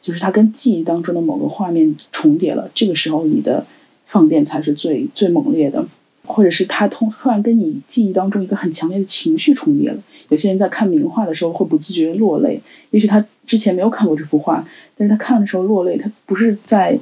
[0.00, 3.66] 就是它跟记忆当中的某个画面重叠了，这个时候你的
[4.06, 5.84] 放电才是最最猛烈的，
[6.24, 9.98] 或者是它突突然跟你记忆当中一个很强烈的情绪重叠了。
[10.28, 14.64] 有些人在看名画的时候会不自觉落泪，也许他之前没有看过这幅画，
[14.96, 16.98] 但是他看的时候落泪，他不是在。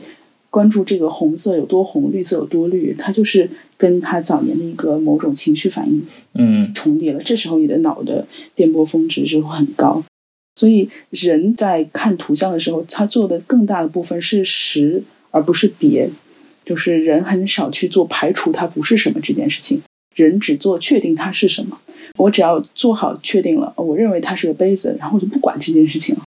[0.51, 6.03] 关注这个红色有多红，绿色有多绿，它就是跟他早年的一个某种情绪反应，
[6.35, 7.21] 嗯，重叠了。
[7.23, 10.03] 这时候你的脑的电波峰值就会很高。
[10.57, 16.09] 所以人在看图像的时候，他做的更大的部分是识，而不是别。
[16.65, 19.81] 就是人很少去做排除它不是什么这件事情，
[20.17, 21.79] 人只做确定它是什么。
[22.17, 26.23] 我只要做好确定了，我认为它是个杯子，然后我就不管这件事情了。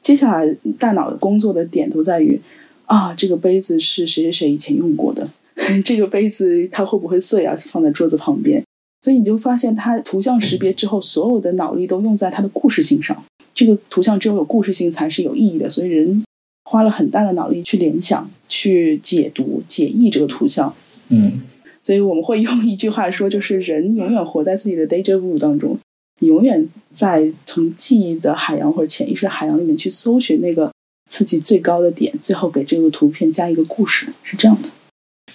[0.00, 2.38] 接下来大脑的工作的点都在于。
[2.86, 5.28] 啊，这个杯子是谁谁谁以前用过的？
[5.84, 7.56] 这个杯子它会不会碎啊？
[7.58, 8.62] 放在桌子旁边，
[9.02, 13.24] 所以你就发现它图像识别之后，所有的脑力都用在它的故事性上。
[13.54, 16.22] 这个图像只有有故事性才是有意义的，所以人
[16.64, 20.72] 花了很大的脑力去联想、去解读、解译这个图像。
[21.08, 21.40] 嗯，
[21.82, 25.78] 所以我们会用一句话说，就是人永远活在自己的 deja vu 当中，
[26.20, 30.70] 你永远在从记忆的海洋或者潜意识海洋里面去搜寻那个。
[31.06, 34.68] 刺激最高的点，最后给这个图片加一个故事，是这样的。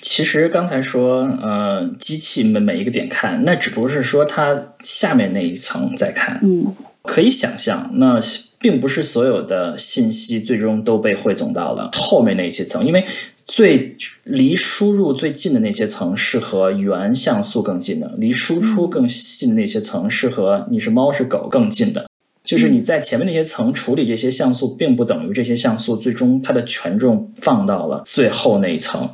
[0.02, 6.40] 其实刚才说，呃，机器每每一个点看，那只不过是说它下面那一层在看。
[6.44, 8.20] 嗯，可以想象，那
[8.60, 13.06] 并不是所有的信息最终都被汇总到了后面那些层，因为
[13.46, 22.08] 最离输入最近的那些层是和原像素更近的，离输出更近的那些层是和你是猫是狗更近的。
[22.52, 29.10] 就是你在前面那些层处理这些像素，并不等于这些像素最终它的权重放到了最后那一层。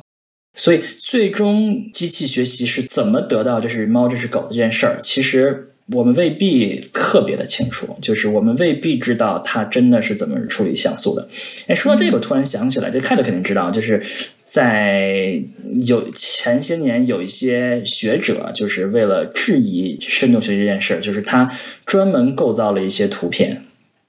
[0.56, 7.96] 所以，最终机器学习是怎么得到这是猫这是狗这件事儿，其实我们未必特别的清楚。
[8.00, 11.28] 就是我们未必知道它真的是怎么处理像素的。
[11.66, 14.02] 哎，说到这个，我突然想起来，这 Cat 肯定知道，就是。
[14.50, 15.42] 在
[15.86, 21.52] 有前些年，有一些学者就是为了质疑深度学习这件事儿，就是他
[21.84, 23.64] 专门构造了一些图片，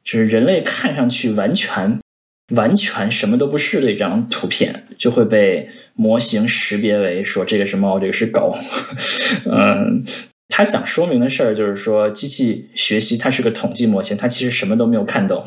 [0.06, 2.00] 就是人类看上去完全
[2.54, 8.58] 完全什么都不是的一张图片，就会被模型识别为说这个是猫，这个是狗。
[9.52, 10.06] 嗯，
[10.50, 15.44] 他想说明的事儿就是说，机器学习它是个统计模型，它其实什么都没有看懂。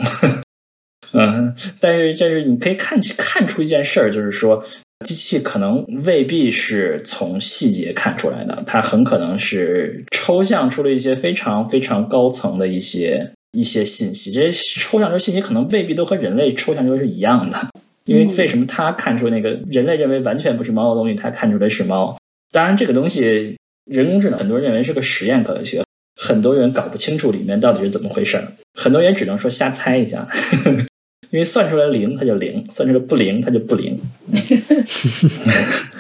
[1.12, 4.64] 嗯，但是但是你可以看看出一件事儿，就是说。
[5.04, 14.30] 机器可能未必是从细节看出来的，它很可能是抽象出了一些非常非常高层的一些一些信息。
[14.30, 17.58] 这些抽象出信息可能未必都和人类抽象出是一样的。
[18.04, 22.16] 因为为什么它看出那个人类认为完全不是猫的东西，它看出来是猫？
[22.52, 25.82] 当然，这个东西人工智能很多人认为是个实验科学，
[26.20, 30.28] 很多人搞不清楚里面到底是怎么回事儿，很多人只能说瞎猜一下。
[30.30, 30.86] 呵 呵
[31.30, 33.98] 因为算出来零，它就零；算出来不灵，它就不灵。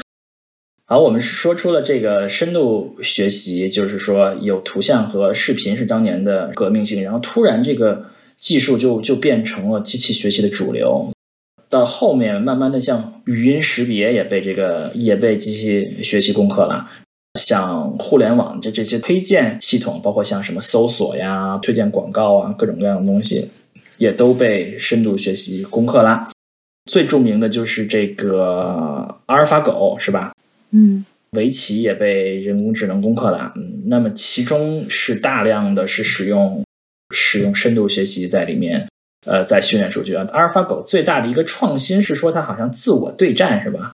[0.84, 11.10] 好，我们说出了这个深度学习，就是说有图像和视频是当年的革命性，然后突然这个技术就就变成了机器学习的主流。
[11.70, 16.86] 到后面慢慢的，像语音识别也被这个也被机器学习攻克了，
[17.38, 23.50] 像互联网的这些推荐系统，包括像什么搜索呀、推荐广告啊，各种各样的东西。
[23.98, 26.28] 也都被深度学习攻克啦。
[26.90, 30.34] 最著名的就是这个阿尔法狗，是吧？
[30.72, 33.52] 嗯，围棋也被人工智能攻克了。
[33.54, 36.64] 嗯，那么其中是大量的是使用
[37.14, 38.88] 使用深度学习在里面，
[39.24, 40.26] 呃，在训练数据啊。
[40.32, 43.92] 阿尔法狗最大的一个创新是说它好像自我对战，是吧？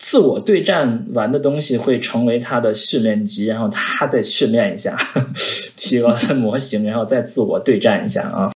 [0.00, 4.96] 自我对战完的东西会成为他的训练集，然后他再训练一下，
[5.76, 8.50] 提高他的模型，然后再自我对战一下啊。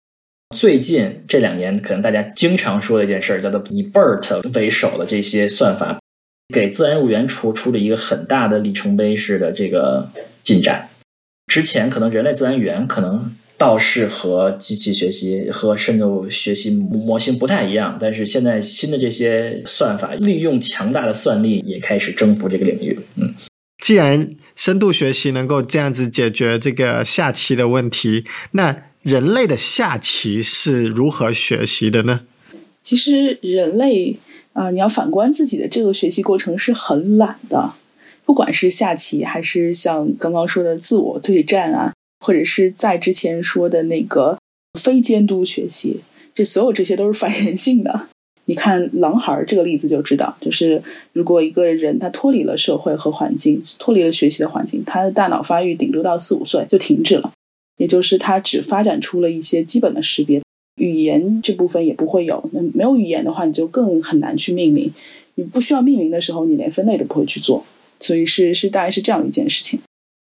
[0.54, 5.98] 最近这两年，可能大家经常说的一件事，叫做以 BERT 为首的这些算法，
[6.54, 10.08] 给自然语言出出了一个很大的里程碑式的这个
[10.42, 10.88] 进展。
[11.46, 13.30] 之前可能人类自然语言可能
[13.64, 22.98] 倒是和机器学习和深度学习模型不太一样，但是现在新的这些算法利用强大的算力，也开始征服这个领域。
[23.16, 23.32] 嗯，
[23.82, 32.20] 既然深度学习能够这样子解决这个下棋的问题，那人类的下棋是如何学习的呢？
[32.82, 34.18] 其实人类
[34.52, 37.72] 啊，你要反观自己的这个学习过程是很懒的。
[38.26, 44.38] 不管是下棋，还是像刚刚说的自我对战啊，或者是在之前说的那个
[44.80, 46.00] 非监督学习，
[46.34, 48.08] 这所有这些都是反人性的。
[48.46, 50.82] 你看狼孩这个例子就知道，就是
[51.12, 57.30] 如果一个人他脱离了社会和环境，脱离了学习的环境，他的大脑发育顶多到四五岁就停止了。
[57.76, 60.40] 也就是他只发展出了一些基本的识别，
[60.76, 62.42] 语言这部分也不会有。
[62.52, 64.90] 那没有语言的话，你就更很难去命名。
[65.34, 67.64] 你不需要命名的时候，你连分类都不会去做。
[68.00, 69.80] 所以是是大概是这样一件事情。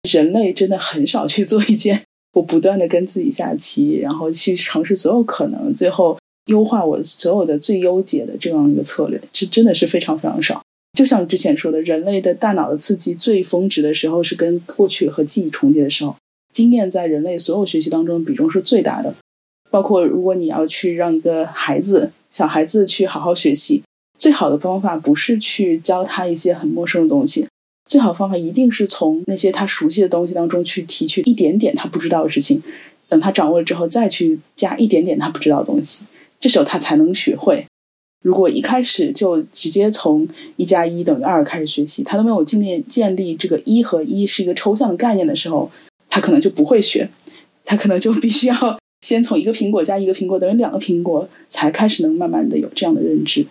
[0.06, 2.02] 人类真的很少去做一件
[2.34, 10.62] 我不断的跟自己下棋，然后去尝试所有可能，最后优化我所有的最优解的这样一个策略，是真的是非常非常少。
[10.96, 16.16] 就像之前说的，人类的大脑的刺激最峰值的时候是跟过去和记忆重叠的时候。
[16.52, 19.14] 经验在人类所有学习当中比重是最大的，
[19.70, 23.82] 包括如果你要去让一个孩子、小孩子去好好学习，
[24.16, 27.46] 最好的方法不是去教他一些很陌生的东西，
[27.86, 32.62] 最好方法一定是从那些他熟悉的东西当中去提取一点点他不知道的事情，
[33.08, 36.04] 等他掌握了之后再去加一点点他不知道的东西，
[36.40, 37.64] 这时候他才能学会。
[38.22, 45.70] 如果一开始就直接从一加一等于二开始学习，他都没有建立建立这个一和一是一个抽象的概念的时候。
[46.08, 47.06] 他可能就不会学，
[47.62, 53.44] 他可能就必须要先从一个苹果加一个苹果等于两个苹果，才开始能慢慢的有这样的认知。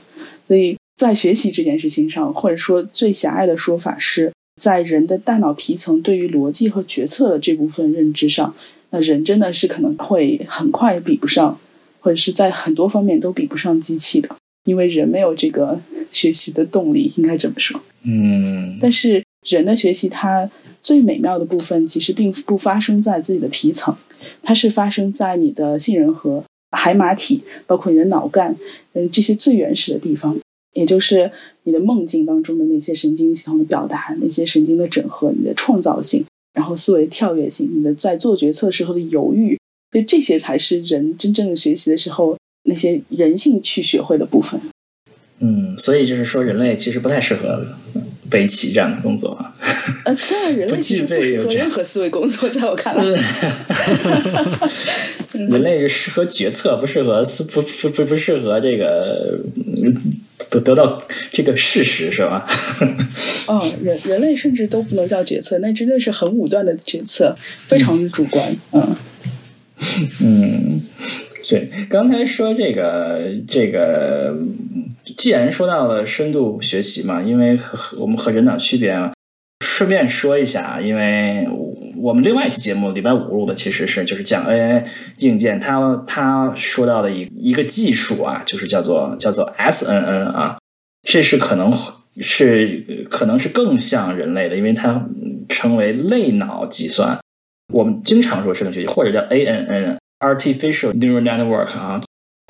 [0.47, 4.31] 所以在学习这件事情上，或者说最狭隘的说法是，
[4.61, 8.55] 在人的大脑皮层对于逻辑和决策的这部分认知上，
[8.91, 11.59] 那人真的是可能会很快比不上，
[11.99, 17.81] 或者是在很多方面都比不上机器的，因为人没有这个 学习的动力，应该这么说。
[18.03, 20.49] 嗯，但是人的学习它。
[20.81, 23.97] 最美妙的部分其实并不发生在自己的皮层，
[24.43, 26.43] 它是发生在你的杏仁核、
[26.77, 28.55] 海马体，包括你的脑干，
[28.93, 30.37] 嗯，这些最原始的地方，
[30.75, 31.31] 也就是
[31.63, 39.57] 你的梦境当中的那些神经系统的表达，那些神经的整合，你的创造性，然后思维跳跃性，你的在做决策时候的犹豫，
[39.91, 44.59] 所以这些才是人真正学习的时候那些人性去学会的部分。
[45.39, 47.65] 嗯，所以就是说，人类其实不太适合
[48.31, 49.37] 围棋这样的工作。
[50.05, 53.03] 呃，虽然人 类其实不适合任何思维工作，在我看来，
[55.33, 57.21] 人类适合决策，不适合
[57.51, 59.37] 不不不不适合这个
[60.49, 62.45] 得得到这个事实，是吧？
[63.47, 68.55] 哦，人人类甚至都不能叫决策，那真的是很武断的决策，非常主观。
[68.71, 68.95] 嗯
[70.21, 70.81] 嗯。
[71.47, 74.35] 对，刚才说这个这个，
[75.15, 79.13] 既然说到了深度学习嘛，因为和我们和人脑区别啊，
[79.63, 81.47] 顺便说一下啊，因为
[81.97, 84.85] 我们另外一期节目礼拜五录的其实是就是讲 AI
[85.19, 90.57] 硬件，他他说到的一一个技术啊，就是叫做叫做 SNN 啊，
[91.07, 91.73] 这是可能
[92.21, 95.07] 是可能是更像人类的，因为它
[95.49, 97.19] 称为类脑计算。
[97.73, 99.97] 我们经常说深度学习，或者叫 ANN。
[100.19, 102.01] Artificial neural network 啊，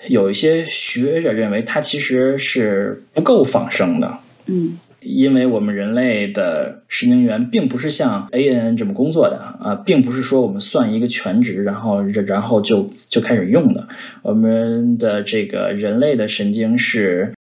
[0.08, 4.20] 有一些学者认为它其实是不够仿生的。
[4.46, 13.88] 嗯，因为我们人类的神经元并不是像 ANN 这么工作的啊，并不是说我们算一个全值，然后然后就就开始用的。
[14.24, 17.34] 我们的这个人类的神经是，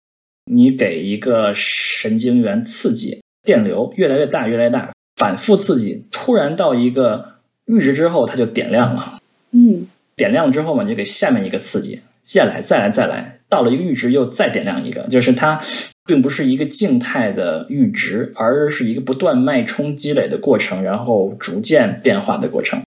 [0.51, 7.33] 你给一个神经元刺激，电流越来越大，越来越大，反复刺激，突然到一个
[7.65, 9.19] 阈值之后，它就点亮了。
[9.51, 9.87] 嗯。
[10.17, 15.61] 点亮之后嘛，你就给下面一个刺激，接下来再来再来，到了一个阈值又再点亮一个，就是它
[16.05, 22.81] 并不是一个静态的阈值，而是一个不断脉冲积累的过程，然后逐渐变化的过程。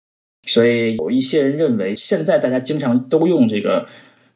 [0.47, 3.88] 所以有一些人认为，现在大家经常都用这个。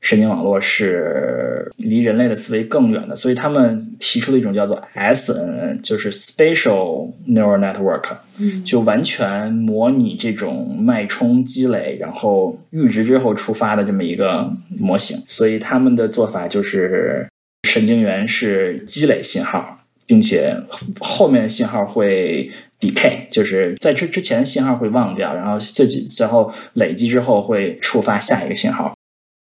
[0.01, 8.17] 神经网络是离人类的思维更远的，所以他们提出的一种叫做 SNN，就是 Spatial Neural Network，
[8.65, 15.15] 就完全模拟这种脉冲积累，然后阈值之后触发的这么一个模型。
[15.27, 17.27] 所以他们的做法就是
[17.69, 20.57] 神经元是积累信号，并且
[20.99, 22.49] 后面信号会
[22.79, 28.91] decay，就是在之之前信号会忘掉，然后最最后累积之后会触发下一个信号。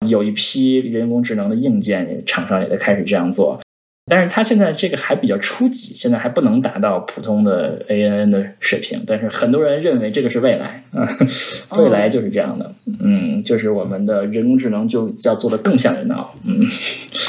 [0.06, 3.60] 有一批人工智能的硬件厂商也在开始这样做，
[4.06, 9.02] 但是它现在这个还比较初级，现在还不能达到普通的 ANN 的水平。
[9.06, 11.06] 但是很多人认为这个是未来啊，
[11.76, 12.74] 未来就是这样的。
[13.00, 16.34] 嗯，就是我们的人工智能就要做的更像人脑。
[16.44, 16.64] 嗯，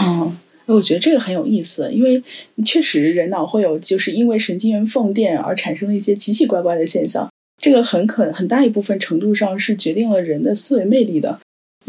[0.02, 0.32] 哦，
[0.68, 2.22] 我觉得这个很有意思，因为
[2.64, 7.28] 确实人脑会有就是因为神经元放电而产生的一些奇奇怪怪的现象，
[7.60, 11.40] 这个很可很大一部分程度上是决定了人的思维魅力的。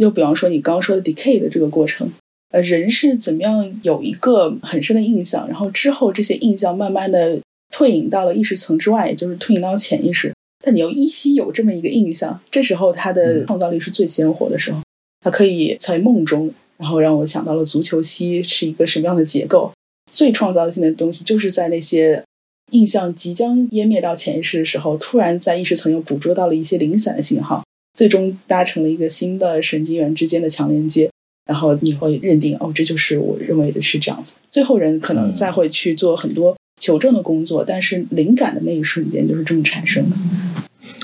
[0.00, 2.10] 就比方说你刚刚说的 decay 的这个过程，
[2.50, 7.38] 呃，人是怎么样有一个很深的印象，然后之后这些印象慢慢的
[7.72, 10.32] 退隐到了意识层之外，也就是退隐到潜意识。
[10.64, 14.80] 但你又依稀有这么一个印象，这时候他的创造力是最鲜活的时候，
[15.20, 19.72] 他可以在梦中，然后让我想到了足球膝是一个什么样的结构。
[20.10, 22.22] 最创造性的东西就是在那些
[22.72, 27.62] 印象即将湮灭到潜意识的时候，突然在意识层又捕捉到了一些零散的信号。
[28.00, 31.10] 最终搭成了一个新的神经元之间的强连接，
[31.44, 34.36] 然后你会认定哦，这就是我认为的是这样子。
[34.50, 40.16] 最后人可能再会去做很多求证的工作，但是灵感的那一瞬间就是这么产生的。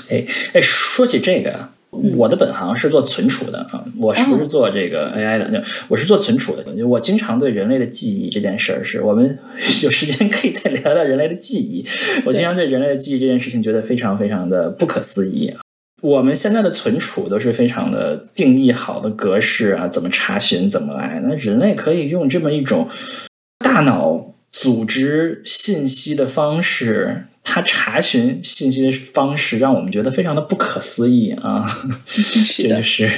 [0.09, 1.69] 哎哎，说起这个，
[2.15, 5.63] 我的本行是做存储的啊，我是不是做这个 AI 的？
[5.89, 6.63] 我是做存储的。
[6.75, 9.37] 就我经常对人类的记忆这件事儿，是我们
[9.83, 11.85] 有时间可以再聊聊人类的记忆。
[12.25, 15.61] 我经常对人类的记忆这件事情觉得非常非常的不可思议啊。
[16.01, 21.19] 我们现在的存储都是非常的定义好的格式啊，怎么查询怎么来？
[21.23, 22.87] 那人类可以用这么一种
[23.59, 31.67] 大脑组织信息的方式，它查询信息的方式，让我们觉得非常的不可思议啊！
[32.05, 33.09] 是的，是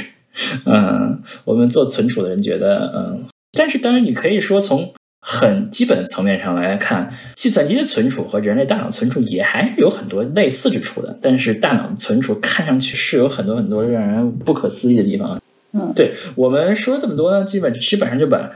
[0.66, 4.94] 嗯，我们做存储的人觉得嗯，但是当然你可以说从。
[5.20, 11.18] 很基本的层面上来看，计算机的存储和人类大脑存储也还是有很多类似之处的。
[11.22, 15.42] 但是大脑存储看上去是有很多很多让人不可思议的地方。
[15.74, 18.50] 嗯，对我们说这么多呢，基本基本上就把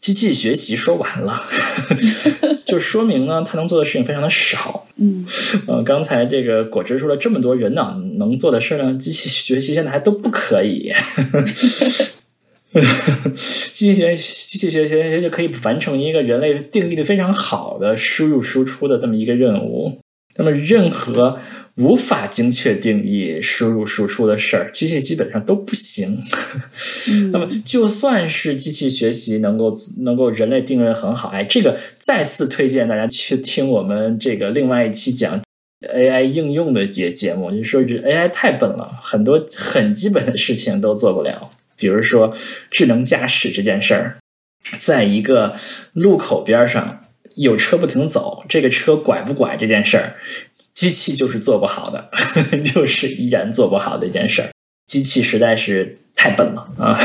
[0.00, 1.40] 机器学习说完了，
[2.66, 4.86] 就说明呢，它能做的事情非常的少。
[4.96, 5.24] 嗯，
[5.66, 10.92] 呃，刚才这个果汁说了这么多人脑能做的事呢，机器学习现在还都不可以。
[13.72, 19.98] 机器学机器学学就可以完成一个人类定义的非常好的输入输出的这么一个任务。
[20.38, 21.38] 那么，任何
[21.76, 26.24] 无法精确定义输入输出的事儿，机器基本上都不行。
[27.32, 29.70] 那么，就算是机器学习能够
[30.04, 35.38] 能够人类定位很好，哎，这个再次推荐大家去听我们这个另外一期讲
[35.94, 41.50] AI 应用的节节目，就说这 AI 太笨了，很多很基本的事情都做不了。
[41.82, 42.32] 比如说
[42.70, 44.18] 智能驾驶这件事儿，
[44.78, 45.56] 在一个
[45.94, 47.04] 路口边上
[47.34, 50.14] 有车不停走，这个车拐不拐这件事儿，
[50.74, 52.08] 机器就是做不好的，
[52.72, 54.50] 就是依然做不好的一件事儿。
[54.86, 56.96] 机器实在是太笨了啊！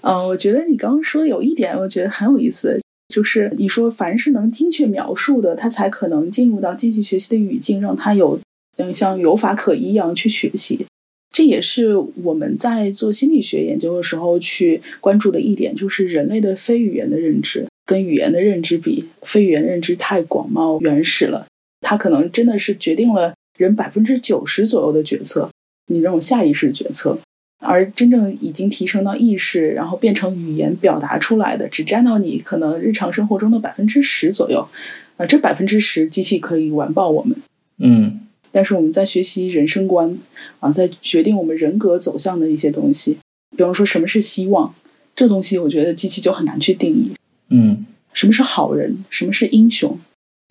[0.00, 2.80] 嗯， 我觉得你刚刚说有一点，我觉得很有意思，
[3.14, 8.40] 就是你说凡是能精确描述的，它才可能进入到机器学习的语境，让它有
[8.78, 10.86] 嗯像有法可依一样去学习。
[11.34, 21.48] 这也是我们在做心理学研究的时候去关注的一点，就是人类的非语言的认知跟语言的认知比，非语言认知太广袤原始了，
[21.80, 25.50] 它可能真的是决定了人百分之九十左右的决策，
[25.88, 27.18] 你这种下意识决策，
[27.58, 34.68] 而真正已经提升到意识，然后变成语言表达出来的，只占到你可能日常生活中的百分之十左右，
[35.16, 37.36] 啊，这百分之十机器可以完爆我们。
[37.78, 38.20] 嗯。
[38.54, 40.16] 但是我们在学习人生观
[40.60, 43.18] 啊，在决定我们人格走向的一些东西，
[43.56, 44.72] 比方说什么是希望，
[45.16, 47.10] 这东西我觉得机器就很难去定义。
[47.50, 49.98] 嗯什么是好人，什么是英雄，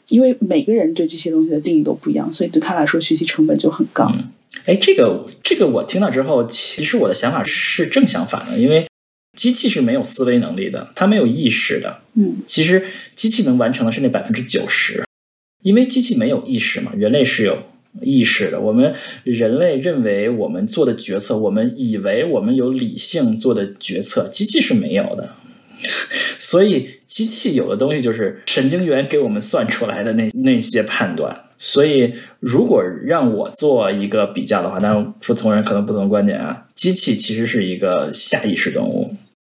[0.09, 4.11] 因为每个人对这些东西的定义都不一样，所以对他来说学习成本就很高。
[4.13, 4.29] 嗯，
[4.65, 8.85] 哎，这个这个我听到之后，其实我的想法是正相反的，因为
[9.37, 12.01] 机器是没有思维能力的，它没有意识的。
[12.15, 12.85] 嗯其实
[13.15, 15.05] 机器能完成的是那百分之九十，
[15.63, 17.63] 因为机器没有意识嘛，人类是有
[18.01, 18.59] 意识的。
[18.59, 25.35] 我们人类认为我们做的决策，我们以为我们有理性做的决策，机器是没有的。
[26.39, 31.43] 所以机器有的东西就是神经元给我们算出来的那那些判断。
[31.57, 36.67] 所以如果让我做一个比较的话，当然不同人可能不同观点啊。
[36.75, 39.15] 机器其实是一个下意识动物，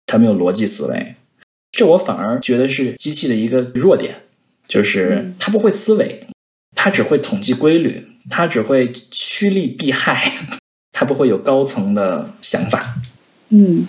[0.07, 1.15] 它没有逻辑思维。
[1.73, 4.17] 这我反而觉得是机器的一个弱点，
[4.69, 6.27] 就是它不会思维，
[6.85, 10.31] 它只会统计规律，他只会趋利避害，
[10.93, 12.97] 他不会有高层的想法。
[13.49, 13.87] 嗯，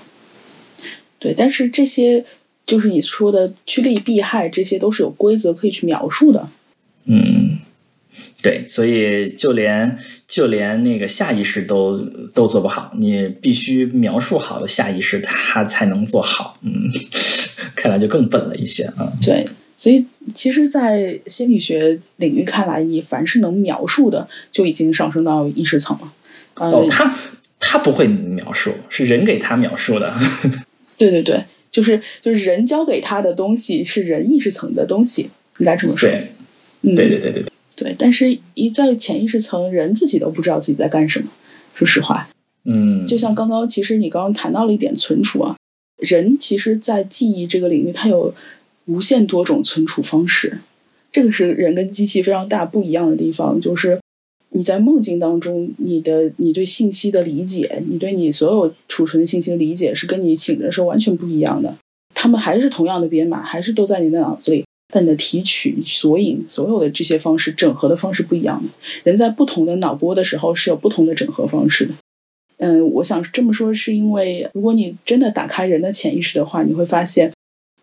[1.20, 2.24] 对，但是这些
[2.66, 6.48] 就是你说的趋利避害，这些都是有规则可以去描述的。
[7.04, 7.60] 嗯，
[8.42, 12.00] 对，所以就连就连那个下意识都
[12.34, 16.58] 都做不好，你必须描述好的下意识，他才能做好。
[16.62, 16.72] 嗯，
[17.76, 19.12] 看来就更笨了一些啊。
[19.22, 19.46] 对，
[19.78, 26.14] 所以其实，在心理学领域看来，你凡是能描述的，就已经上升到意识层了。
[26.56, 27.18] 呃，哦，他
[27.60, 30.16] 他不会描述，是人给他描述的。
[30.98, 36.10] 对对对，就是就是人教给他的东西是人意识层的东西，应该这么说。
[36.10, 36.32] 对，
[36.82, 37.52] 嗯，对对对对对。
[37.76, 41.28] 对，但是一在潜意识层，人自己都不知道自己在干什么。
[41.74, 42.30] 说实话，
[42.64, 45.58] 嗯，就像刚刚，其实你刚刚谈到了一点存储啊，
[45.98, 48.34] 人其实，在记忆这个领域，它有
[48.86, 50.60] 无限多种存储方式。
[51.12, 54.00] 这个是人跟机器非常大不一样的地方，就是
[54.50, 61.76] 你在梦境当中，你的你对信息的理解，你对你所有储存的信息的理解，是跟你醒着的时候完全不一样的。
[62.14, 68.64] 他们还是同样的编码，还是都在你的脑子里，但你的提取、索引，所有的这些方式整合的方式不一样。
[69.04, 71.94] 人在不同的脑波的时候是有不同的整合方式的。
[72.58, 77.32] 嗯，我想这么说，是因为如果你真的打开人的潜意识的话，你会发现，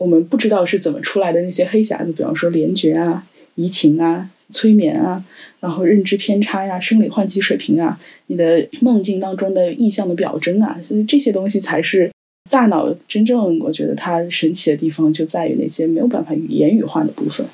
[0.02, 3.24] 我们不知道是怎么出来的那些黑匣子，比方说联觉啊、
[3.54, 5.22] 移情啊、催眠啊，
[5.60, 7.96] 然后认知偏差呀、生理唤起水平啊，
[8.26, 12.10] 你的梦境当中的意象的表征啊，所以这些东西才是
[12.50, 17.46] 大脑真正我觉得它神奇的地方，就在于那些没有办法语言语化的部分。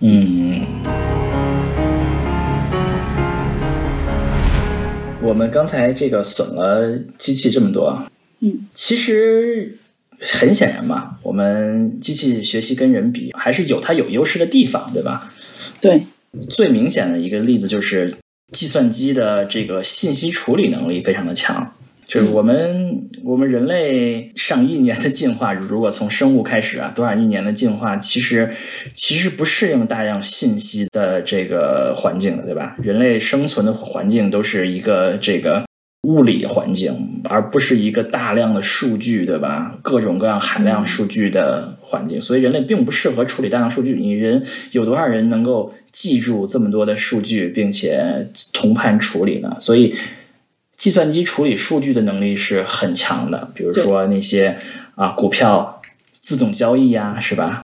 [0.00, 0.62] 嗯，
[5.22, 8.02] 我们刚才这个损了机器这么多，
[8.40, 9.76] 嗯，其实
[10.24, 15.32] 很显然嘛，我们机器学习跟人比，还是有它有优势的地方，对吧？
[15.80, 16.02] 对，
[16.50, 18.14] 最明显的一个例子就是
[18.52, 21.74] 计算机的这个信息处理能力非常的强。
[22.04, 28.50] 就是我们我们人类上亿年的进化，如果从生物开始啊，多少亿年的进化，其实
[28.94, 32.76] 其实不适应大量信息的这个环境的，对吧？
[32.82, 35.64] 人类生存的环境都是一个这个
[36.02, 39.78] 物理环境，而不是一个大量的数据，对吧？
[39.82, 43.94] 各种各样海量数据的环境，所以人类并不适合处理大量数据。
[43.94, 49.56] 你人有多少人能够记住这么多的数据，并且同盘处理呢？
[49.58, 49.94] 所以。
[50.74, 54.58] 计算机处理数据的能力是很强的，比如说那些
[54.96, 55.80] 啊股票
[56.20, 57.62] 自动交易呀，是吧？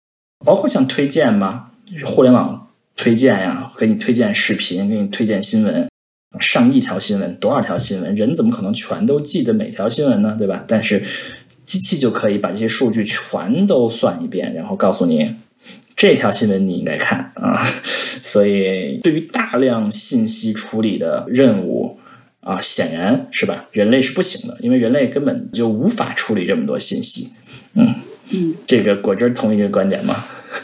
[0.47, 1.71] 包括像推荐嘛，
[2.05, 5.90] 互联网推荐呀，给你推荐视频，给你推荐新闻，
[6.39, 10.37] 上亿条新闻，多少条新闻，人怎么可能全都记得每条新闻呢？
[10.39, 10.65] 对吧？
[10.69, 11.03] 但是
[11.65, 15.35] 机器就可以把这些数据全都算一遍，然后告诉你
[15.97, 17.67] 这条新闻你应该看啊。
[18.23, 21.99] 所以对于大量信息处理的任务。
[22.43, 23.69] 啊，显然是吧？
[23.71, 27.35] 人类是不行的，因为人类根本就无法处理这么多信息。
[27.75, 27.95] 嗯
[28.31, 30.17] 嗯，这个果真同意这个观点吗？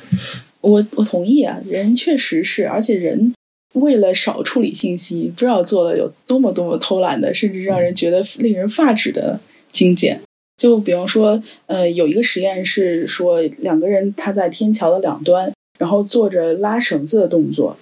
[0.63, 3.35] 我我同意啊，人确实是，而且人
[3.77, 10.21] 为了少处理信息，不知道做了有多么多么偷懒的，甚至让人觉得令人发指的精简。
[10.57, 17.77] 就比方说，呃，有一个实验是说，两个人他在天桥的两端，然后做着拉绳子的动作，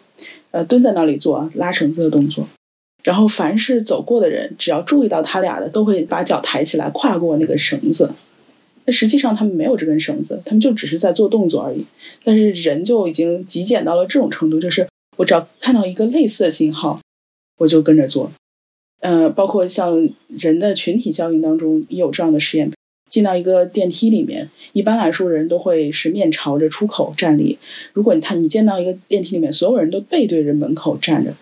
[0.51, 2.47] 呃，蹲在那里做拉绳子的动作。
[3.05, 8.13] 然后凡是走过的人，只要注意到他俩的，都会把脚抬起来跨过那个绳子。
[8.87, 11.85] 那实际上他们没有这根绳子，他们就只是在做动作而已。
[12.25, 14.87] 但是人就已经极简到了这种程度，就是
[15.17, 17.01] 我只要看到一个类似的信号，
[17.59, 18.33] 我就跟着做。
[19.01, 22.71] 呃，包括像人的群体效应当中也有这样的实验。
[23.11, 27.57] 进到一个电梯里面，一般来说人都会是面朝着出口站立。
[27.93, 31.33] 如果你看你见到一个电梯里面所有人都背对着门口站着，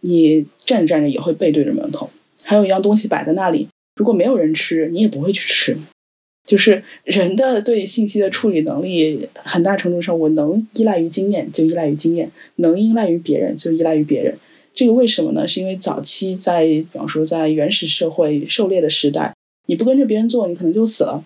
[0.00, 2.10] 你站着站着也会背对着门口。
[2.42, 5.78] 还有一样东西摆在那里，如果没有人吃，你也不会去吃。
[6.46, 14.36] 就是人的对信息的处理能力，很大程度上，我能依赖于经验就依赖于经验，能依赖于别人就依赖于别人。
[14.74, 15.46] 这个为什么呢？
[15.46, 19.32] 是因为早期在，比方说在原始社会狩猎的时代。
[19.66, 21.22] 你不跟着别人做，你可能就死了。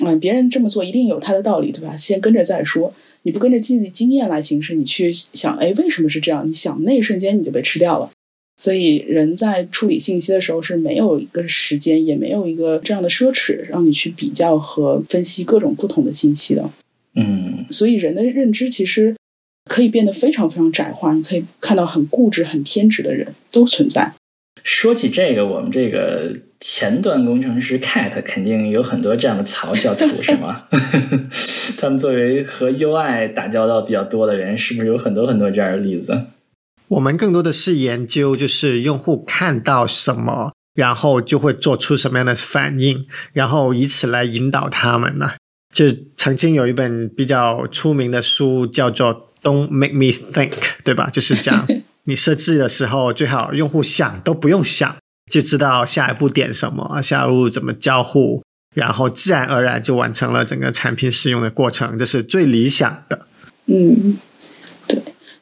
[0.00, 1.96] 嗯，别人这么做一定有他的道理，对吧？
[1.96, 2.92] 先跟着再说。
[3.22, 6.46] 你不跟着自己的经验来行事，你去想，哎，为什么是这样？
[6.46, 8.10] 你想那一瞬间你就被吃掉了。
[8.58, 16.70] 所以人在处理信息的时候是没有一个时间，也没有一个这样的奢侈，让你去比较和分析各种不同的信息的。
[17.14, 19.14] 嗯，所以人的认知其实
[19.64, 21.12] 可以变得非常非常窄化。
[21.12, 24.12] 你可以看到很固执、很偏执的人都存在。
[24.64, 30.66] 说起这个，我们这个前端工程师 Cat 肯定有很多这样的嘲笑图，是吗？
[31.78, 36.20] 他们作为和 UI 打交道比较多的人，是不是有很多很多这样的例子？
[36.88, 45.32] 我们更多的是研究，就是用户看到什么，然后就会做出什么样的反应，然后以此来引导他们呢？
[45.74, 50.50] 就曾经有一本比较出名的书叫做《Don't Make Me Think》，
[50.84, 51.10] 对吧？
[51.10, 51.66] 就是讲。
[52.08, 54.96] 你设置的时候，最好用户想都不用想，
[55.28, 58.44] 就知道下一步点什么，下一步怎么交互，
[58.76, 63.26] 然后自然而然就完成了整个产品使用的过程，这是最理想的。
[63.66, 64.35] 嗯，对，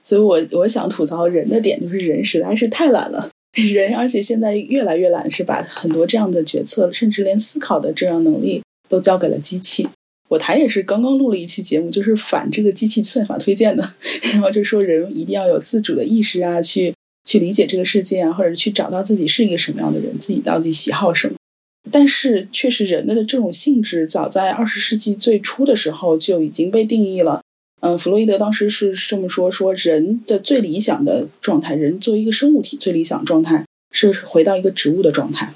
[0.05, 3.30] 所以我我想吐槽人的点就是人实在是太懒了，
[3.72, 9.88] 人而且现在越来越懒，是把很多这样的决策，甚至连思考的这样能力都交给了机器。
[10.28, 13.88] 我台也是刚刚录了一期节目，就是反这个机器算法推荐的，
[14.32, 16.92] 然后就说人一定要有自主的意识啊，去
[17.24, 21.34] 去理解这个世界啊，或者去找到自己是一个什么样的人，自己到底喜好什么。
[21.90, 27.42] 但是，确实人的这种性质，早在二十世纪最初的时候就已经被定义了。
[27.87, 35.53] 嗯，弗洛伊德当时是这么说：说人的最理想的状态，人作为一个生物体最理想状态是回到一个植物的状态，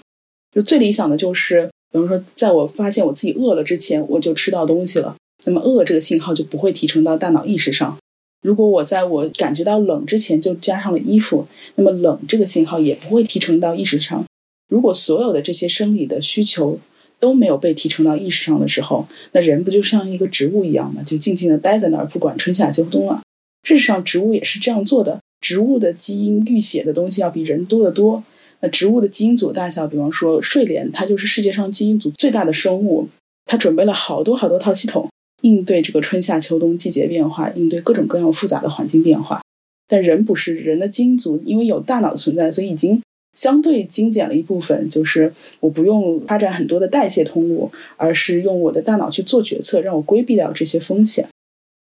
[0.54, 1.70] 就最理想的就是。
[1.90, 5.16] 比方说，在我发现我自己饿了之前，我就吃到东西了。
[5.46, 7.96] 那么饿这个信号就不会提升到大脑意识上。
[8.42, 14.22] 如果我在我感觉到冷之前就加上了衣服，那么冷这个信号也不会提升到意识上。
[14.68, 16.78] 如果所有的这些生理的需求
[17.20, 21.02] 都没有被提升到意识上的时候，那人不就像一个植物一样吗？
[21.04, 23.20] 就静静的待在那儿，不管春夏秋冬了。
[23.64, 25.20] 事实上，植物也是这样做的。
[25.40, 28.24] 植物的基因预写的东西要比人多得多。
[28.60, 33.08] 那植物的基因组大小，比方说睡莲，它就是世界上基因组最大的生物，
[33.46, 35.08] 它准备了好多好多套系统，
[35.42, 39.40] 应对这个春夏秋冬季节变化，应对各种各样复杂的环境变化。
[39.86, 43.00] 但人不是，人的基因组因为有大脑存在，所以已经
[43.38, 51.28] 相对精简了一部分，就是我不用发展很多的代谢通路，而是用我的大脑去做决策，让我规避掉这些风险。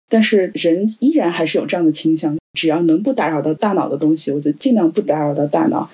[0.07, 5.89] 但是人依然还是有这样的倾向，只要能不打扰到大脑的东西，我就尽量不打扰到大脑。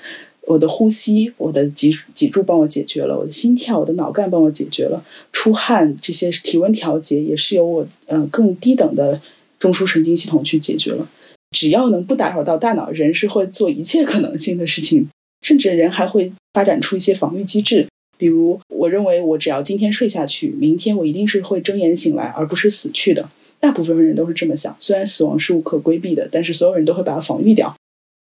[0.46, 5.02] 我的呼吸，我的脊脊柱帮我解决了；我的心跳，我的脑干帮我解决了。
[5.32, 9.22] 出汗这些体温调节也是由我呃更低等的
[9.58, 11.08] 中枢神经系统去解决了。
[11.52, 15.08] 只要能不打扰到大脑，人是会做一切可能性的事情，
[15.44, 17.86] 甚至人还会发展出一些防御机制。
[18.18, 23.30] 比如，我认为我只要今天睡下去，明天我一定是会睁眼醒来，而不是死去的。
[23.60, 24.76] 大部分人都是这么想。
[24.80, 27.76] 虽然死亡是无可规避的，但是所有人都会把它防御掉。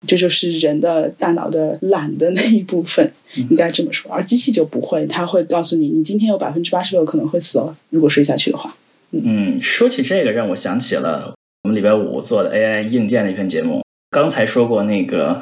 [0.05, 3.11] 这就是人的大脑的懒的那一部分，
[3.49, 4.11] 应该这么说。
[4.11, 8.75] 而机器就不会，它会告诉你，你今天有百分之八十六可能会死哦，如果睡下去的话。
[9.11, 11.33] 嗯，说起这个，让我想起了
[11.63, 13.81] 我们礼拜五做的 AI 硬件的一篇节目。
[14.09, 15.41] 刚才说过那个，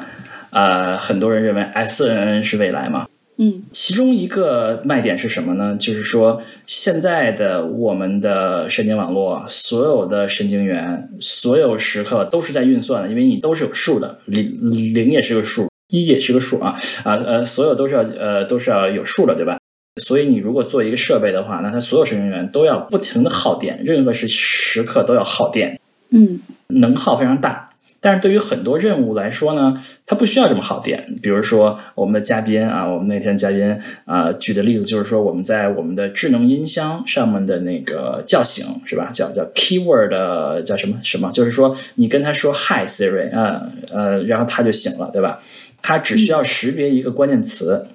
[0.52, 3.06] 呃，很多人认为 SNN 是未来嘛。
[3.38, 5.74] 嗯，其中一个卖点是什么呢？
[5.80, 14.54] 就是说，现在的我们的神经网络，所有的神经元，所有时刻都是在运算的，因为你都是有数的，零
[14.94, 19.58] 零也是个数，一也是个数啊啊呃，所有都是要呃都是要有数的，对吧？
[20.02, 25.80] 所以你如果做一个设备的话，那它所有神经元都要不停的耗电，任何时时刻都要耗电，
[26.10, 26.38] 嗯，
[26.68, 27.70] 能耗非常大。
[28.02, 31.14] 但是对于很多任务来说呢，它不需要这么耗电。
[31.22, 39.10] 比如说我们的嘉宾啊，我们那天嘉宾啊举的例子就是说，我们在我们的智能音箱上面的那个叫醒是吧？
[39.12, 41.30] 叫叫 keyword 叫什么什么？
[41.30, 45.40] 就是说你跟他说 Hi Siri 啊呃，然后他就醒了，对吧？
[45.80, 47.86] 他只需要识别一个关键词。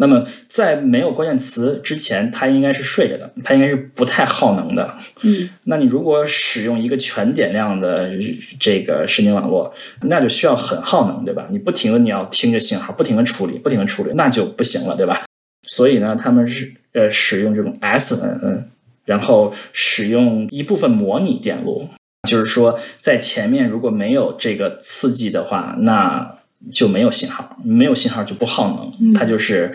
[0.00, 4.96] 那么，在没有关键词之前，它应该是睡着的，它应该是不太耗能的。
[5.20, 8.10] 嗯，那你如果使用一个全点亮的
[8.58, 9.70] 这个神经网络，
[10.04, 11.46] 那就需要很耗能，对吧？
[11.50, 15.22] 你不停的你要听着信号，不停的处理，不停的处理，那就不行了，对吧？
[15.68, 18.62] 所以呢，他们是呃使用这种 SNN，
[19.04, 21.86] 然后使用一部分模拟电路，
[22.26, 26.39] 就是说在前面如果没有这个刺激的话，那。
[26.72, 29.74] 就没有信号，没有信号就不耗能，它就是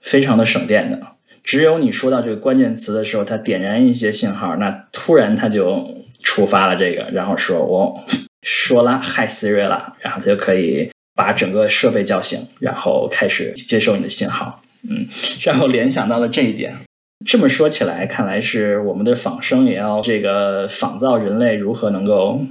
[0.00, 1.00] 非常的省电的。
[1.42, 8.04] 只有你说到这个关键词的时候，它点燃一些信号，那突然它就触发了这个，然后说我
[8.42, 14.60] 说了 Hi Siri 了，然后它就可以把整个设备叫醒，然后开始接受你的信号。
[14.88, 15.06] 嗯，
[15.42, 16.76] 然后联想到了这一点。
[17.24, 22.44] 这么说起来，看来是我们的仿生也要这个仿造人类如何能够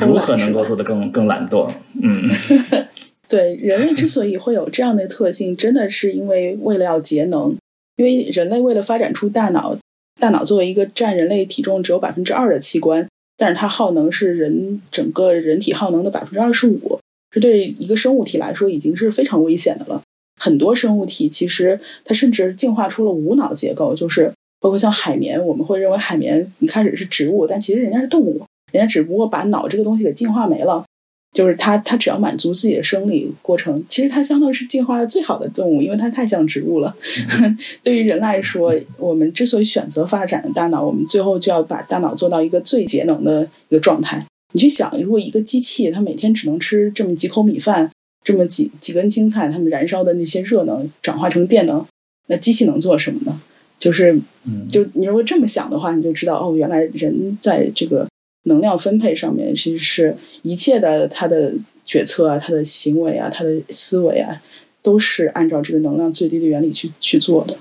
[0.00, 1.70] 如何能够做得更更懒惰。
[2.00, 2.30] 嗯。
[3.28, 7.56] 对人类之所以会有这样的特性，真的是因为为了要节能。
[7.96, 9.76] 因为人类为了发展出大脑，
[10.18, 16.98] 大脑作为一个占人类体重只有百分之二的器官，但是它耗能是人整个人体耗能的百分之二十五，
[17.30, 20.02] 这对一个生物体来说已经是非常危险的了。
[20.40, 28.42] 很多生物体其实它甚至进化出了无脑结构，就是包括像海绵，我们会认为海绵一开始是植物，但其实人家是动物，
[28.72, 30.84] 人家只不过把脑这个东西给进化没了。
[31.32, 36.94] 就是它，它只要满足自己的生理过程，其实它相当于是进化的最好的动物，因为它太像植物了。
[37.82, 44.26] 对于人来说，我们之所以选择发展大脑，我们最后就要把大脑做到一个最节能的一个状态。
[44.52, 47.90] 你去想，如果一个机器它每天只能吃这么几口米饭，
[48.22, 51.82] 这么几几根青菜，它们燃烧的那些热能转化成电能，
[52.26, 53.40] 那机器能做什么呢？
[53.78, 54.20] 就是，
[54.68, 58.06] 就你如果这么想的话，你就知道哦，原来人在这个。
[58.44, 61.52] 能量分配上面，其实是一切的他的
[61.84, 64.42] 决策啊，他的行为啊，他的思维啊，
[64.82, 67.56] 都是按照这个能量最低的原理去去做的。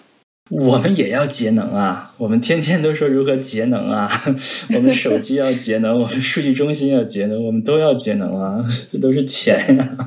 [0.50, 2.11] 我们也要节能啊！
[2.22, 4.08] 我们天天都说如何节能啊！
[4.76, 8.64] 我们手机要节能，我们数据中心要节能，我们都要节能啊！
[8.94, 9.98] 这都是钱呀。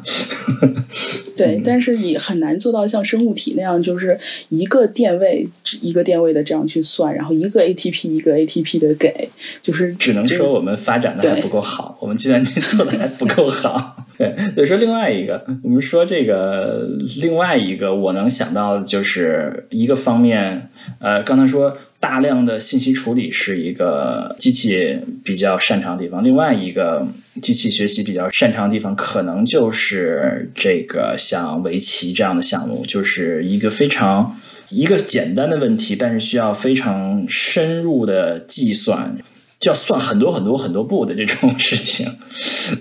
[1.37, 4.17] 对，但是你很难做到像生物体那样，就是
[4.51, 5.45] 一个电位
[5.81, 9.29] 一个电位的这样去算，然后一个 ATP 一个 ATP 的给，
[9.61, 14.07] 就是只能说我们发展的还不够好，我们计算机做的还不够好。
[14.17, 16.89] 对，所以说另外一个，我们说这个
[17.21, 27.09] 另外一个，我能想到的就是一个方面，呃，刚才说大量的信息处理是一个机器比较擅长的地方，另外一个
[27.41, 34.39] 机器学习比较擅长的地方，可能就是这个像围棋这样的项目，就是一个非常
[34.69, 39.17] 一个简单的问题，但是需要非常深入的计算。
[39.61, 42.07] 就要算很多很多很多步的这种事情，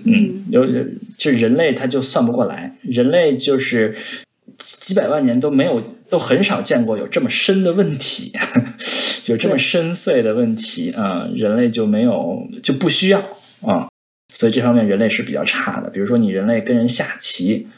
[0.04, 0.66] 嗯，有
[1.16, 3.96] 就人类他就算不过来，人类就是
[4.80, 8.32] 几百万年都没有，都很少见过有这么深的问题，
[9.26, 13.18] 有这么深邃的问题啊，人类就没有就不需要
[13.62, 13.88] 啊，
[14.32, 15.90] 所以这方面人类是比较差的。
[15.90, 17.68] 比如说你人类跟人下棋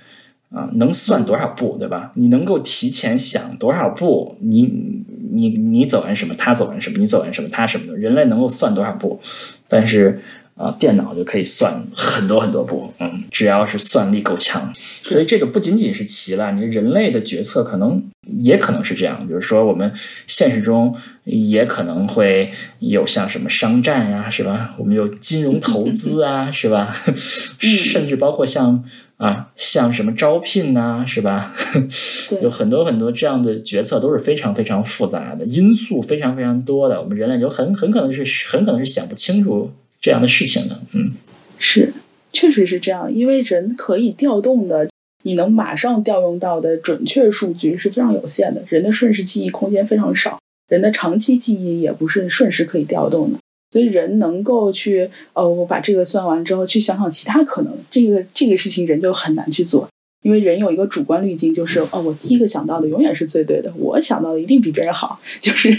[0.50, 2.12] 啊，能算多少步，对吧？
[2.14, 5.04] 你能够提前想多少步，你。
[5.28, 7.98] 你你走完什么，他走完什么，你走完什么，他什么的。
[7.98, 9.20] 人类能够算多少步，
[9.68, 10.18] 但是
[10.56, 12.92] 啊，电脑就可以算很多很多步。
[12.98, 18.02] 嗯，只要是算力够强，所以这个不仅仅是棋了，你人类的决策可能
[18.40, 19.26] 也可能是这样。
[19.26, 19.92] 比如说，我们
[20.26, 20.94] 现实中
[21.24, 24.74] 也可能会有像什么商战呀，是吧？
[24.78, 26.96] 我们有金融投资啊，是吧？
[27.60, 28.84] 甚至包括像。
[29.18, 31.54] 啊，像什么招聘呐，是吧？
[32.42, 37.00] 有很多很多这样的决策都是非常非常复杂的因素，非常非常多的。
[37.00, 39.70] 我们人类就很很可能是很可能是想不清楚
[40.06, 40.80] 这样的事情的。
[40.92, 41.14] 嗯，
[41.58, 41.92] 是，
[42.30, 43.12] 确实是这样。
[43.12, 44.88] 因为人可以调动的，
[45.24, 48.62] 你能马上调用到的准确数据是非常有限的。
[48.68, 50.38] 人的瞬时记忆空间非常少，
[50.68, 53.38] 人的长期记忆也不是瞬时可以调动的。
[53.72, 59.88] 所以人能够去，哦，我把这个算完之后，去想想其他可能，这个这个事情人就很难去做，
[60.22, 65.20] 因为人有一个主观滤镜，就是哦，我第一个想到的永远是最对的，我想到的一定比别人好。
[65.40, 65.70] 就是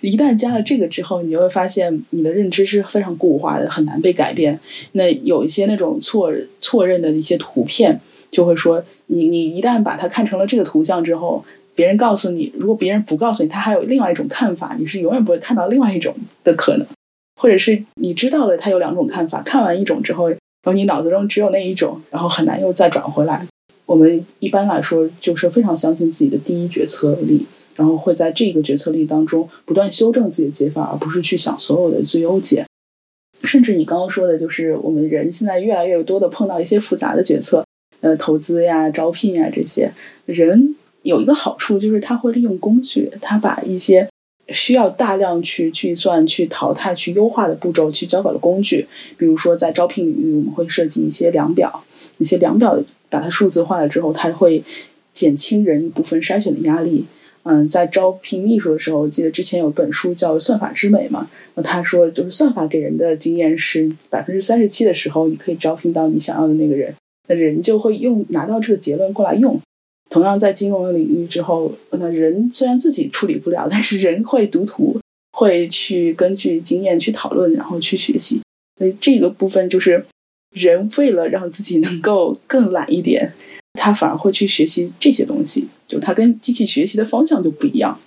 [0.00, 4.58] 一旦加了这个之后，你就会发现你的认知是非常固化的，很难被改变。
[4.92, 16.14] 那有一些那种错错认的一些图片，就会说你你一旦把它看成了这个图像之后，别人告诉你，如果别人不告诉你，他还有另外一种看法，你是永远不会看到另外一种
[16.44, 16.86] 的可能。
[17.40, 23.46] 或者是你知道了，他有两种看法，看完一种之后，然后你脑子中只有那一种，然后很难又再转回来。
[23.88, 32.66] 我们一般来说就是非常相信自己的第一决策力，然后会在这个决策力当中不断修正自己的解法，而不是去想所有的最优解。
[33.44, 37.64] 甚至你刚刚说的，就是我们人现在越来越多的碰到一些复杂的决策，
[38.00, 39.90] 呃，投资呀、招聘呀这些，
[40.26, 44.06] 人有一个好处就是他会利用工具，他把一些
[44.48, 48.86] 需要大量去计算、去淘汰、去优化的步骤去交给了工具。
[49.16, 51.82] 比如说在招聘领域，我们会设计一些量表，
[52.18, 54.62] 一些量表把它数字化了之后，它会
[55.12, 57.06] 减轻人一部分筛选的压力。
[57.44, 66.94] 嗯，在招聘秘书的时候，我记得之前有本书叫《算法之美》嘛，那他说就是算法给人的经验是百分之三十七的时候，你可以招聘到你想要的那个人，
[67.28, 69.58] 那人就会用拿到这个结论过来用。
[70.10, 74.98] 同样在金融领域之后，那人虽然自己处理不了，但是人会读图，
[75.32, 78.42] 会去根据经验去讨论，然后去学习。
[78.78, 80.04] 所以这个部分就是
[80.50, 83.32] 人为了让自己能够更懒一点。
[83.74, 88.00] 他反而会去学习这些东西，就他跟机器学习的方向就不一样。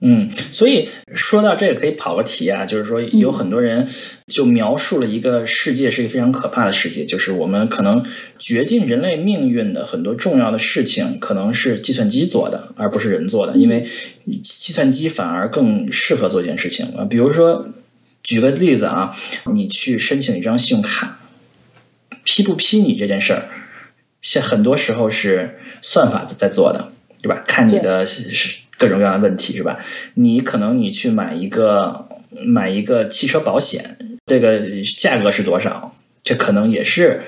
[0.00, 3.86] 嗯，所以说到这个可以跑个题啊，就是说有很多人
[4.28, 8.02] 就描述了一个世界是一个非常可怕的世界，就是我们可能
[8.38, 13.86] 决定人类命运的很多重要的事情可能是计算机做的，而不是人做的，因为
[14.42, 17.04] 计算机反而更适合做一件事情啊。
[17.04, 17.68] 比如说，
[18.22, 19.14] 举个例子啊，
[19.52, 21.19] 你去申请一张信用卡，
[22.24, 23.48] 批不批你这件事儿。
[24.22, 26.92] 现很多时候是算法在在做的，
[27.22, 27.42] 对吧？
[27.46, 29.78] 看你的是各种各样的问题，是吧？
[30.14, 32.06] 你可能你去买一个
[32.44, 33.96] 买一个汽车保险，
[34.26, 34.60] 这个
[34.98, 35.96] 价格是多少？
[36.22, 37.22] 这可能也是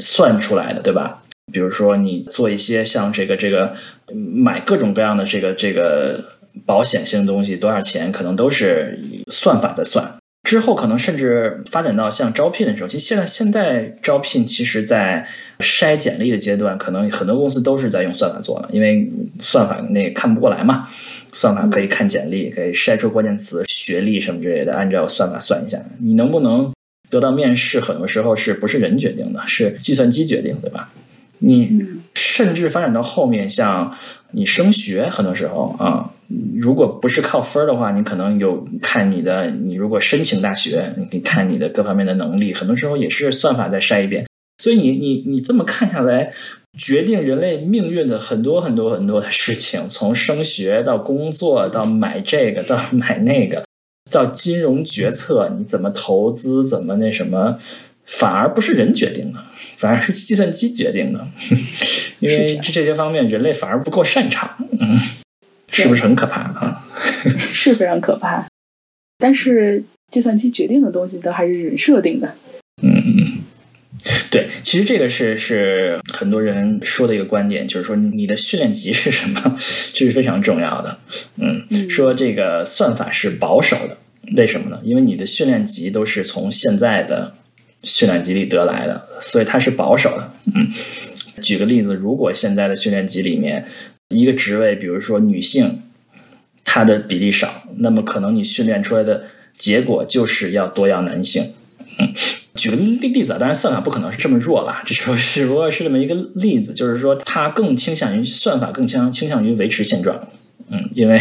[0.00, 1.24] 算出来的，对吧？
[1.52, 3.74] 比如说你做一些像这个这个
[4.14, 6.24] 买各种各样的这个这个
[6.64, 8.12] 保险性的东西，多少钱？
[8.12, 8.96] 可能都是
[9.30, 10.16] 算法在算。
[10.46, 15.26] 之后可能甚至发展到像招聘的时候，其实现在现在招聘其实，在
[15.58, 20.88] 筛简历的阶段，可能很多公司都是在用算法做的，因为算法那看不过来嘛，
[21.32, 26.72] 算法可以看简历，可以筛出关键词、学历什么之类的，按照算法算一下，你能不能
[27.10, 30.90] 得到面试，很多时候是不是人决定的，是计算机决定，对吧？
[31.40, 31.84] 你
[32.14, 33.92] 甚至发展到后面，像
[34.30, 36.12] 你升学，很多时候啊。
[36.60, 44.26] 如果不是靠分儿的话，你可能有看你的，你如果申请大学，你可以看你的各方面的能力，很多时候也是算法再筛一遍。
[44.62, 46.32] 所以你你你这么看下来，
[46.78, 53.64] 决定人类命运的很多很多很多的事情，从升学到工作到买这个到买那个，
[54.10, 57.58] 到金融决策，你怎么投资，怎么那什么，
[58.04, 59.38] 反而不是人决定的，
[59.76, 61.28] 反而是计算机决定的，
[62.20, 64.56] 因为这这些方面人类反而不够擅长。
[64.80, 64.98] 嗯。
[65.68, 66.86] 是不是很可怕啊？
[67.36, 68.46] 是非常可怕，
[69.18, 72.34] 但是计算机决定的东西都还是人设定的。
[72.82, 73.38] 嗯，
[74.30, 79.56] 对，其实这个是是很多人说的一个观点，就是说你的训练集是什么，
[79.92, 80.98] 这是非常重要的。
[81.36, 83.96] 嗯，说这个算法是保守的，
[84.36, 84.80] 为什么呢？
[84.84, 87.34] 因为你的训练集都是从现在的
[87.82, 90.32] 训练集里得来的，所以它是保守的。
[90.54, 90.70] 嗯，
[91.42, 93.66] 举个例子，如果现在的训练集里面。
[94.08, 95.82] 一个职位，比如说女性，
[96.64, 99.24] 她的比例少，那么可能你训练出来的
[99.56, 101.42] 结果就是要多要男性。
[101.98, 102.12] 嗯，
[102.54, 110.28] 举个例例子啊，当然算法不可能是这么弱了，这说是不过是这么一个例子，就是说它更倾向于算法更倾倾向于维持现状。
[110.68, 111.20] 嗯，因为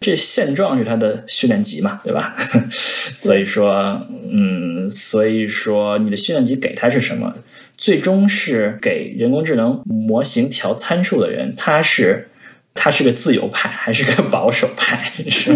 [0.00, 2.34] 这现状是它的训练集嘛，对吧？
[2.70, 4.00] 所以说，
[4.32, 7.34] 嗯，所以说你的训练集给它是什么？
[7.80, 12.28] 最终是给人工智能模型调参数的人，他是
[12.74, 15.10] 他是个自由派还是个保守派？
[15.30, 15.50] 是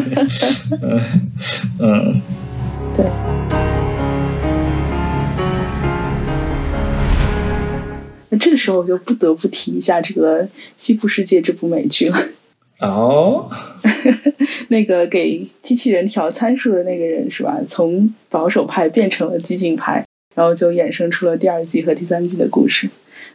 [0.80, 1.30] 嗯
[1.78, 2.22] 嗯，
[2.96, 3.04] 对。
[8.30, 10.44] 那这个时候我就不得不提一下这个
[10.74, 12.16] 《西部世界》这部美剧了。
[12.80, 13.50] 哦，
[14.68, 17.58] 那个给机器人调参数的那个人是吧？
[17.68, 20.02] 从保守派变成了激进派。
[20.34, 22.90] 然后就衍生出了第二季和第三季的故事，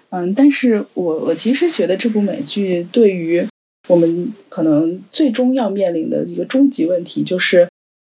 [0.10, 3.46] 嗯，但是我我其实觉得这部美剧对于
[3.88, 7.68] 我们可能最终要面临的一个终极问题，就是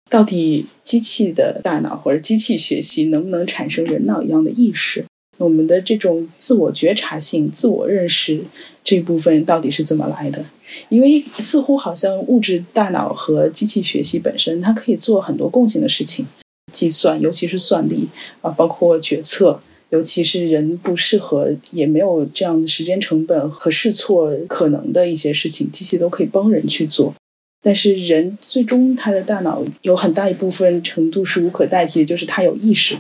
[0.09, 5.05] 到底机器的大脑或者机器学习能不能产生人脑一样的意识？
[5.39, 8.43] 我们的这种自我觉察性、自我认识
[8.83, 10.43] 这部分到底是怎么来的？
[10.89, 16.27] 因为似乎好像物质大脑和机器学习本身，它可以做很多共性的事情。
[16.73, 18.09] 计算，尤其是算力
[18.43, 19.61] 啊，包括决策，
[19.91, 27.15] 尤其是人不适合，也没有这样的时间成本和试错可能的一些事情，机器都可以帮人去做。
[27.63, 32.97] 但是人最终他的大脑有很大一部分程度是无可代替的，就是他有意识。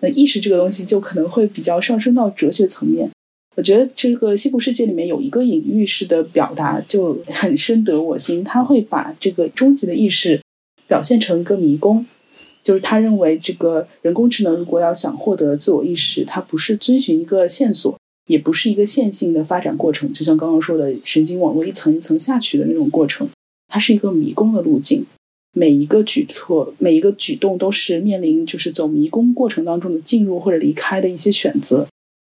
[0.00, 3.10] 那意识这个东西就可能会比较上升到哲学层面。
[3.56, 10.40] 我觉得这个西部世界里面有一个隐喻式的表达就很深得我心，他会把这个终极的意识
[10.86, 12.06] 表现成一个迷宫，
[12.68, 23.26] 就是他认为这个人工智能如果要想获得自我意识，它不是遵循一个线索，也不是一个线性的发展过程，就像刚刚说的神经网络一层一层下去的那种过程，
[23.68, 25.06] 它是一个迷宫的路径，
[25.54, 31.88] 每一个举措、每一个举动都是面临就是走迷宫过程当中的进入或者离开的一些选择。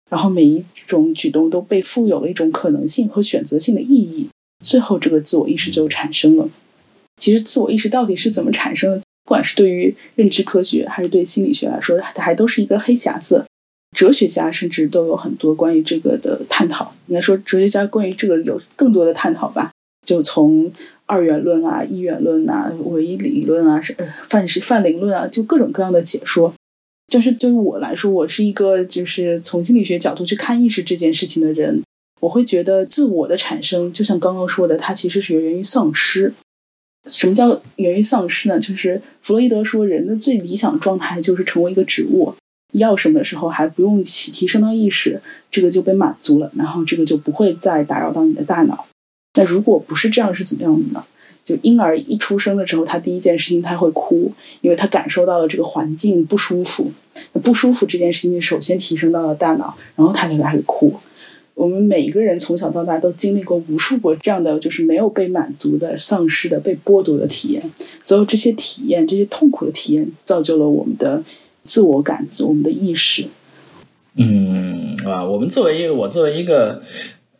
[0.10, 4.30] 然后每一种举动都被赋有了一种可能性和选择性的意义，
[4.64, 6.50] 最后这个自我意识就产生了。
[7.18, 9.04] 其实自我意识到底是怎么产生的？
[9.30, 13.46] 不管是对于认知科学还是对心理学来说，它还都是一个黑匣子。
[13.96, 16.96] 哲学家甚至都有很多关于这个的探讨。
[17.06, 19.70] 应该说，哲学家关于这个有更多的探讨吧。
[20.04, 20.72] 就从
[21.06, 26.52] 二元论啊、一元论啊、唯一理论啊、是范式范灵论啊，就各种各样的解说。
[27.14, 31.84] 但是对于我来说，我是一个就是从心理学角度去看意识这件事情的人，
[32.22, 36.34] 我会觉得自我的产生，就像刚刚说的，它其实是源于丧失。
[37.06, 38.60] 什么叫源于丧失呢？
[38.60, 42.34] 就是弗洛伊德说，人的最理想状态就是成为一个植物，
[42.74, 48.86] 要什么的时候还不用提提升到意识，这个就被满足了，然后这个就不会再打扰到你的大脑。
[49.36, 51.04] 那如果不是这样，是怎么样的呢？
[51.45, 54.32] 就婴儿一出生的时候，他第一件事情他会哭，
[54.62, 56.91] 因为他感受到了这个环境不舒服。
[57.34, 60.93] 那不舒服这件事情首先提升到了大脑，然后他就开始哭。
[61.60, 67.62] 我们每一个人从小到大都经历过无数个这样的，就是没有被满足的、丧失的、被剥夺的体验。
[68.01, 71.22] 所有这些体验，这些痛苦的体验，造就了我们的
[71.66, 73.26] 自我感知、我们的意识。
[74.16, 76.82] 嗯，啊，我们作为一个，我作为一个。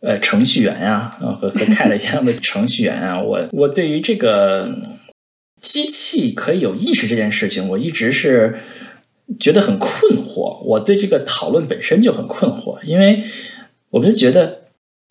[0.02, 4.74] 呃，程序员呀，啊和和 Cat 一样的程序员啊， 我我对于这个
[5.60, 8.60] 机器可以有意识这件事情，我一直是
[9.38, 9.90] 觉得很困
[10.24, 10.58] 惑。
[10.64, 13.22] 我对这个讨论本身就很困惑，因为
[13.90, 14.62] 我们就觉得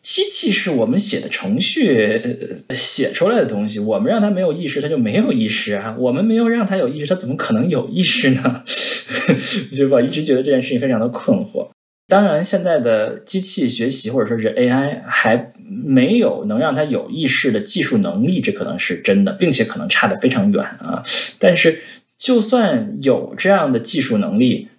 [0.02, 2.22] 机器是我们写的程序
[2.72, 8.64] 写出来的东西，我们让它没有意识，它就没有意识啊；我们没有让它有意识，它怎么可能有意识呢？
[9.76, 11.68] 就我一直觉得这件事情非常的困惑。
[12.08, 15.52] 当然，现在的机器学习或者说是 AI 还
[15.86, 21.04] 没有能让它有意识的技术能力，这可能是真的，并且可能差得非常远啊。
[21.38, 21.80] 但是，
[22.18, 24.70] 就算有这样的技术能力，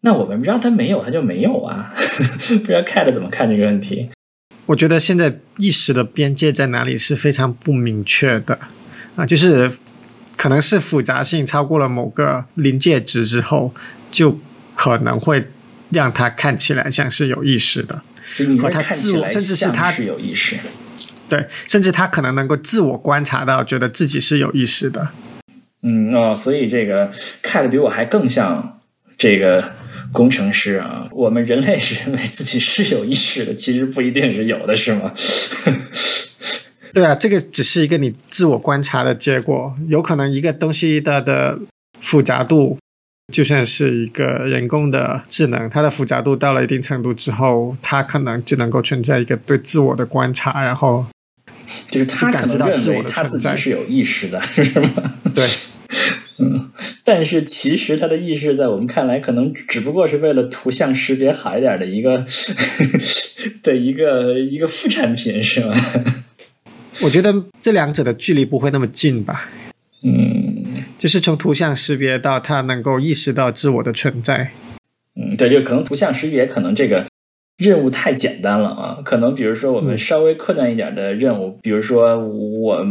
[0.00, 1.92] 那我们让他没有，他就没有啊。
[1.96, 4.10] 不知道 Cat 怎么看这个问题？
[4.66, 8.58] 我觉得现在意识的边界在哪里是非常不明确的
[9.16, 9.70] 啊，就是
[10.36, 13.74] 可能是复杂性超过了某个临界值之后，
[14.10, 14.38] 就
[14.74, 15.46] 可能会。
[15.90, 18.02] 让他看起来像是有意识的，
[18.60, 20.54] 和他自我，甚至是他是有意识，
[21.30, 25.08] 对，甚至他可能能够自我观察到，觉得自己是有意识的。
[25.80, 28.77] 嗯哦，所以这个看的比我还更像
[29.18, 29.72] 这个
[30.12, 31.06] 工程师啊。
[31.12, 35.12] 我们人类是认 为自己是有意识的，其实不一定是有的，是吗？
[36.94, 41.58] 对啊，这个只是一个你自我观察的结果，有可能一个东西它的
[42.00, 42.78] 复杂度。
[43.30, 51.04] 就算是一个人工的智能，它的复杂度到了一定程度之后，它可能就能够存在一个对自我的观察，然后
[51.90, 54.88] 就是他可能认为他自己是有意识的，是吗？
[55.34, 55.46] 对，
[56.40, 56.70] 嗯，
[57.04, 62.24] 但是其实它的意识在我们看来，可能只不过是为了图像识别好一点的一个
[63.62, 65.74] 的一个一个副产品，是吗？
[67.02, 67.32] 我觉得
[67.62, 69.48] 这两者的距离不会那么近吧？
[70.02, 70.46] 嗯。
[70.96, 74.50] 就是从图像识别到它能够意识到自我的存在。
[75.14, 77.06] 嗯，对，就可能图像识别可能这个
[77.58, 78.98] 任务太简单了啊。
[79.04, 82.86] 可能比如说我们稍微困难一点的任务，比如说我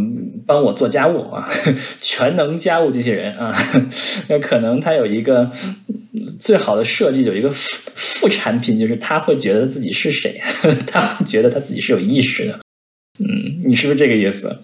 [0.45, 1.49] 帮我做家务啊，
[1.99, 3.55] 全能家务机器人啊，
[4.29, 5.49] 那可能它有一个
[6.39, 10.41] 最好的设计，有一个副副产品，就是他会觉得自己是谁，
[10.85, 12.59] 他会觉得他自己是有意识的。
[13.19, 14.55] 嗯，你是不是这个意思？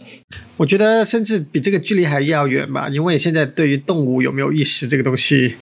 [0.58, 5.56] 我觉得甚至比这个距离还要远吧，因为现在对于动物有没有意识这个东西，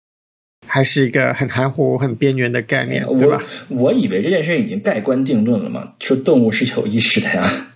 [0.69, 3.41] 还是一个很含糊、很边缘的概念，对吧？
[3.69, 7.67] 我以为这件事已经盖棺定论了嘛，说动物是有意识的呀。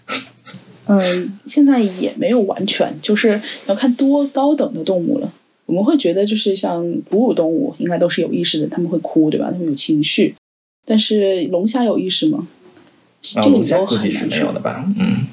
[0.85, 5.33] 嗯， 现在也没有完全，就是要看多高等的动物了。
[5.65, 9.49] 我们会觉得，就是像哺乳动物应该都是有意识的，他们会哭，对吧？
[9.49, 10.35] 他们有情绪。
[10.85, 12.47] 但是龙虾有意识吗？
[13.21, 15.25] 这个都很难说的吧，嗯，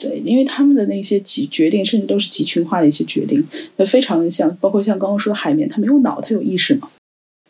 [0.00, 3.46] 对，因为他们的那些集决定，甚至都是集群化的一些决定，
[3.76, 6.88] 那非常像，包括像刚刚说的海绵，它没有脑，它有意识嘛？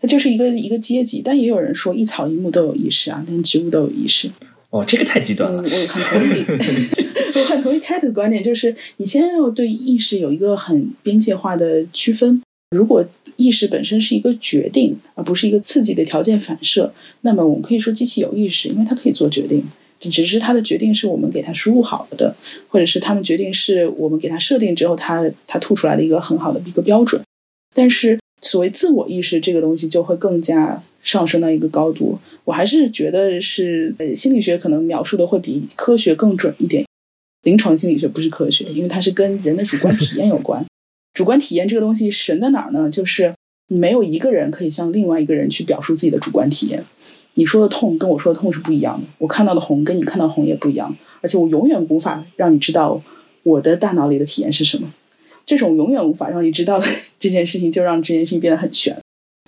[0.00, 4.28] 它就是一个一个阶级，但也有人说一草一木都有意识啊，连植物都有意识。
[4.70, 5.62] 哦，这个太极端了。
[5.62, 6.44] 我很同意，
[7.38, 12.42] 我很同意 Cat 的观点，就是你先要对意识有一个很边界化的区分。
[12.70, 13.04] 如果
[13.36, 16.92] 意识本身是一个决定，而不是一个刺激的条件反射，
[17.22, 19.64] 那么我们可以说机器有意识，因为它可以做决定，
[20.08, 22.34] 只是他的决定是我们给他输入好了的，
[22.68, 27.20] 或者是他们决定是我们给他设定之后，他他吐出来的一个很好的一个标准。
[27.74, 32.18] 但是所谓自我意识这个东西，就会更加上升到一个高度。
[32.44, 36.84] 我还是觉得是呃，心理学可能描述的会比科学更准一点。
[37.42, 40.64] 临床心理学不是科学，因为它是跟人的主观体验有关。
[41.14, 42.88] 主观体验这个东西神在哪儿呢？
[42.90, 43.34] 就是
[43.68, 46.84] 没有一个人可以向另外一个人去表述自己的主观体验。
[47.34, 53.00] 你说的痛跟我说的痛是不一样的，我看到的红跟你看到红也不一样，而且我永远无法让你知道
[53.42, 54.92] 我的大脑里的体验是什么。
[55.46, 56.86] 这种永远无法让你知道的
[57.18, 58.96] 这件事情，就让这件事情变得很悬。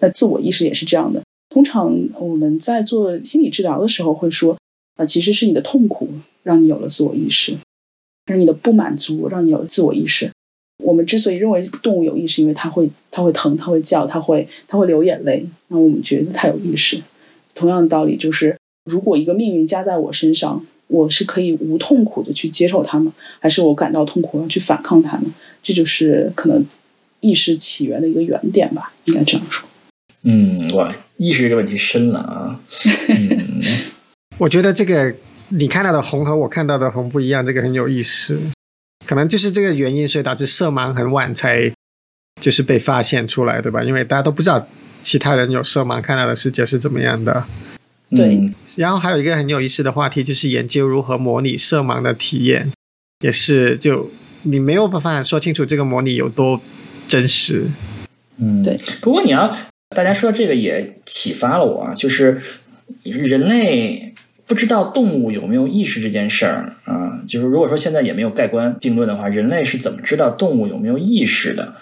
[0.01, 1.23] 那自我意识也是这样的。
[1.51, 4.57] 通常我们在做心理治疗的时候会说，
[4.97, 6.09] 啊，其实是你的痛苦
[6.43, 7.57] 让你有了自我意识，
[8.27, 10.31] 是你的不满足让你有了自我意识。
[10.83, 17.01] 我们之所以认为动物有意识，因为它会它会疼，它会叫，它会它会流眼泪，那我们觉得它有意识。
[17.55, 25.33] 同样的道理，就是如果一个命运加在我身上，我是可以无痛苦的去接受它们，还是我感到痛苦要去反抗它们？
[25.63, 26.65] 这就是可能
[27.21, 29.69] 意识起源的一个原点吧，应该这样说。
[30.25, 32.61] 嗯，哇，意识这个问题深了啊。
[33.09, 33.63] 嗯，
[34.39, 35.15] 我觉得这个
[35.49, 38.39] 你看到的红和我看到的红不一样，这个很有意思。
[39.05, 41.73] 可能就是这个原因，所以导致色盲很晚才
[42.41, 43.83] 就是被发现出来，对吧？
[43.83, 44.65] 因为大家都不知道
[45.03, 47.45] 其他人有色盲看到的世界是怎么样的。
[48.11, 48.51] 对。
[48.77, 52.71] 然后还有一个很有意思的话题，就是研究如何模拟色盲的体验，
[53.21, 54.11] 也是就
[54.43, 56.61] 你没有办法说清楚这个模拟有多
[57.09, 57.65] 真实。
[58.39, 58.79] 嗯，对。
[59.01, 59.57] 不过你要
[59.95, 62.41] 大家说这个也启发了我啊，就是
[63.03, 64.09] 人类。
[64.45, 71.75] 不知道动物有没有意识这件事儿啊，就是如果说现在也没有盖棺定论的话，人类是怎么知道动物有没有意识的？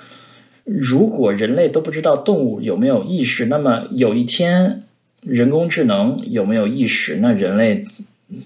[0.73, 4.85] 如果人类都不知道动物有没有意识，那么有一天
[5.23, 7.85] 人工智能有没有意识，那人类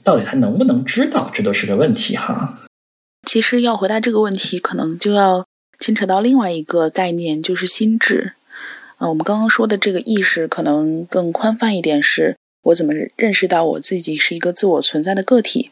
[0.03, 1.31] 到底还能不能知道？
[1.35, 2.61] 这都是个问题哈。
[3.29, 5.47] 其实要回答这个问题，可能就要
[5.79, 8.33] 牵扯到另外一个概念，就是心智。
[8.97, 12.37] 啊，我们刚刚说的这个意识，可能更宽泛一点是。
[12.65, 15.71] 我怎么认识到我自己是一个自我存在的个体？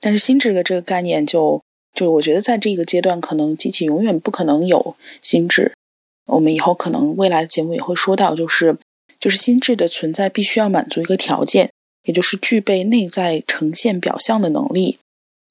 [0.00, 1.62] 但是心智的这个概念，就
[1.94, 5.72] 就我觉得在这个阶段，可能机器永远不可能有心智。
[6.26, 8.76] 我们以后可能未来的节目也会说到，就是
[9.18, 11.70] 就是心智的存在必须要满足一个条件，
[12.04, 14.98] 也就是具备内在呈现表象的能力。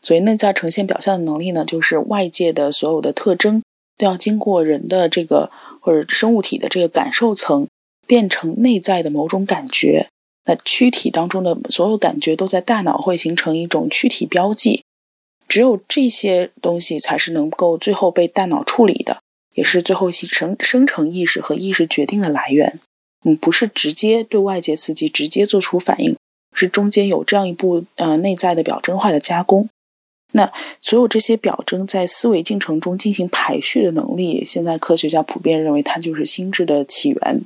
[0.01, 3.63] 所以内在呈现表象的能力呢，就是外界的所有的特征
[3.97, 5.49] 都要经过人的这个
[5.79, 7.67] 或者生物体的这个感受层，
[8.05, 10.07] 变成内在的某种感觉。
[10.47, 14.83] 那躯体当中的所有感觉都在大脑会形成一种躯体标记，
[15.47, 19.17] 只有这些东西才是能够最后被大脑处理的，
[19.55, 22.79] 也是最后形成生成意识和意识决定的来源。
[23.23, 26.15] 嗯，不是直接对外界刺激直接做出反应，
[26.53, 29.67] 是中间有这样一步呃内在的表征化的加工。
[30.33, 37.41] 那所有这些表征在思维进程中进行排序的能力，现在科学家普遍认为它就是心智的起源。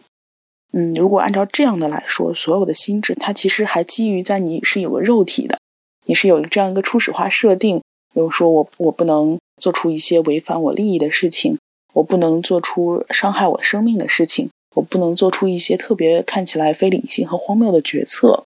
[0.73, 5.59] 嗯，如果按照这样的来说，所有的心智它其实还基于在你是有个肉体的，
[6.05, 7.77] 你是有这样一个初始化设定，
[8.13, 11.57] 比如说我我不能做出一些违反我利益的事情，
[11.93, 18.43] 我不能做出伤害我生命的事情，我不能做出一些特别看起来非理性和荒谬的决策。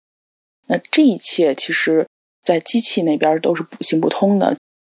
[0.67, 2.07] 那这一切其实，
[2.43, 4.57] 在机器那边都是行不通的。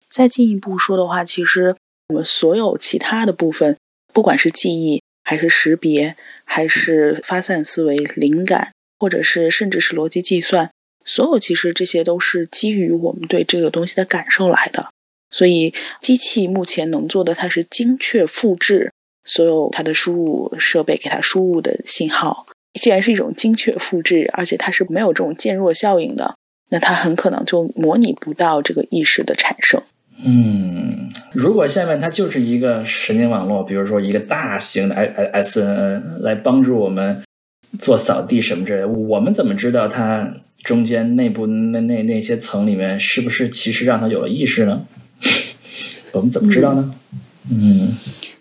[0.09, 1.75] 再进一步说的话，其实
[2.09, 3.77] 我们所有其他的部分，
[4.13, 6.17] 不管是记忆还是识别。
[6.47, 10.71] 还是发散思维、灵感，或者是甚至是逻辑计算，
[11.03, 14.91] 所有其实这些都是基于我们对这个东西的感受来的。
[15.35, 18.93] 所以，机器目前能做的，它是精确复制
[19.25, 22.47] 所有它的输入设备给它输入的信号。
[22.81, 26.37] 既然是一种精确复制，而且它是没有这种渐弱效应的，
[26.71, 29.83] 那它很可能就模拟不到这个意识的产生。
[30.25, 37.21] 嗯，如果下面它就是一个神经网络，比如说一个大型的 S N N 来帮助我们
[37.81, 40.33] 做扫地什么之类的，我们怎么知道它
[40.63, 44.85] 中间内部那那那些层里面是不是其实让它有了意识呢？
[46.13, 46.95] 我们怎么知道呢？
[47.51, 47.93] 嗯，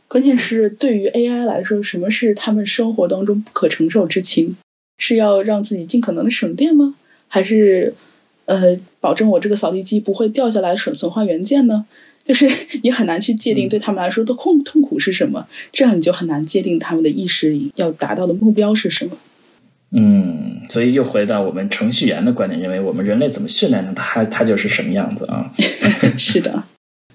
[0.07, 4.55] 关键是对于 A I 来说，什么是他们生活当中不可承受之轻？
[4.97, 6.95] 是要让自己尽可能的省电吗？
[7.27, 7.93] 还是？
[8.45, 11.85] 呃，保证我这个扫地机不会掉下来损损坏原件呢？
[12.26, 12.45] 就是
[12.81, 19.18] 你很难去界定对他们来说的痛痛苦是什么，这样你就很难界定他们的意识要达到的目标是什么。
[19.91, 25.49] 嗯，所以又回到我们程序员的观点，认为我们人类怎么训练的，他他就是什么样子啊？
[26.19, 26.65] 是的。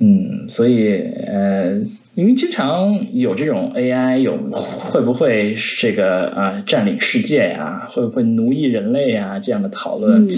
[0.00, 1.76] 嗯，所以呃，
[2.14, 10.28] 因为经常有这种 AI 有会不会这个啊占领世界呀，会不会奴役人类呀这样的讨论，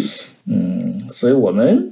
[0.46, 1.90] 嗯，所以我们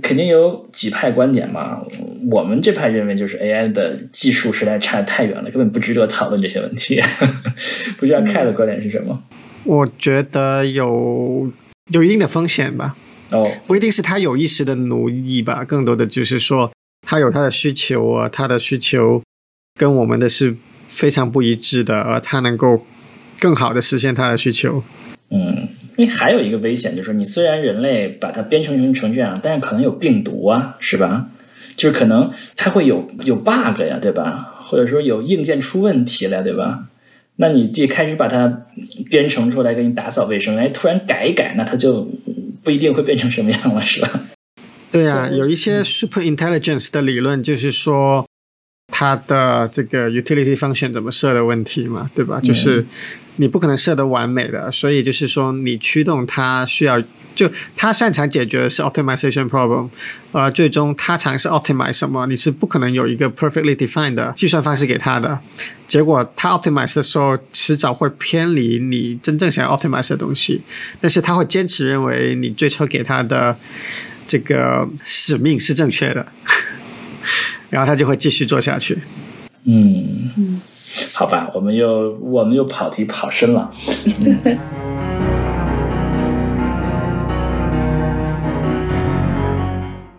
[0.00, 1.82] 肯定有几派观点嘛。
[2.30, 7.00] 我们这派认为，就是 AI 的技术实在差太远了，根本不值得讨论这些问题。
[7.98, 9.22] 不知道 K 的观点是什么？
[9.64, 11.50] 我觉得有
[11.92, 12.96] 有一定的风险吧。
[13.30, 16.72] 哦，不一定是他有意识的奴役吧，更多的就是说
[17.06, 19.22] 他有他的需求啊，他的需求
[19.78, 20.56] 跟我们的是
[20.86, 22.86] 非常不一致的，而他能够
[23.38, 24.82] 更好的实现他的需求。
[25.30, 25.68] 嗯，
[25.98, 31.26] 因为还有一个危险就是，你虽然人类把它编程成成这样，但是可能有病毒啊，是吧？
[31.76, 34.62] 就是可能它会有有 bug 呀，对吧？
[34.64, 36.86] 或者说有硬件出问题了，对吧？
[37.36, 38.64] 那你一开始把它
[39.10, 42.08] 编程出来给你打扫卫生，哎，突然改一改，那它就。
[42.62, 44.20] 不一定会变成什么样了，是吧？
[44.90, 48.26] 对呀，有一些 super intelligence 的理论，就是说
[48.92, 52.40] 它的这个 utility function 怎么设的问题嘛，对吧？
[52.40, 52.84] 就是
[53.36, 57.02] 你不可能设得完美的，所以就是说你驱动它需要。
[57.38, 59.88] 就他擅长解决的是 optimization problem，
[60.32, 65.38] 呃，最终他尝试 optimize 什么，你是不可能有一个 perfectly defined 的计算方式给他的。
[65.86, 70.60] 结果他 optimize 的时候，迟早会偏离你真正想要 optimize 的东西，
[71.00, 73.56] 但是他会坚持认为你最初给他的
[74.26, 76.26] 这个使命是正确的，
[77.70, 78.98] 然后他就会继续做下去。
[79.64, 80.60] 嗯嗯，
[81.14, 83.70] 好吧，我们又我们又跑题跑深了。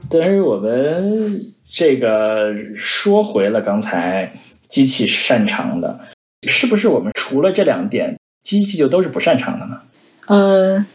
[0.10, 4.34] 但是我们这个说回了刚才
[4.68, 5.99] 机器擅长的，
[6.48, 9.81] 是不是我们除了这两点，机器就都是不擅长的呢？
[10.27, 10.86] 嗯，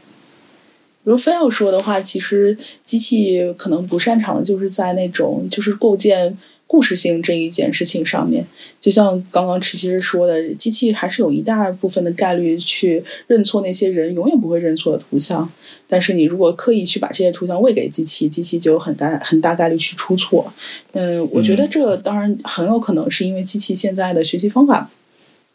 [1.04, 6.36] 如果非要说的话，其实机器可能不擅长的就是在那种就是构建。
[6.74, 8.44] 故事性这一件事情上面，
[8.80, 15.48] 就像刚刚池其实说的，机器还是有一大部分的概率去认错那些人永远不会认错的图像。
[15.86, 20.52] 但是你如果刻意去把这些图像喂给机器，机器就有很大很大概率去出错。
[20.94, 24.90] 嗯，我觉得这当然很有可能是因为机器现在的学习方法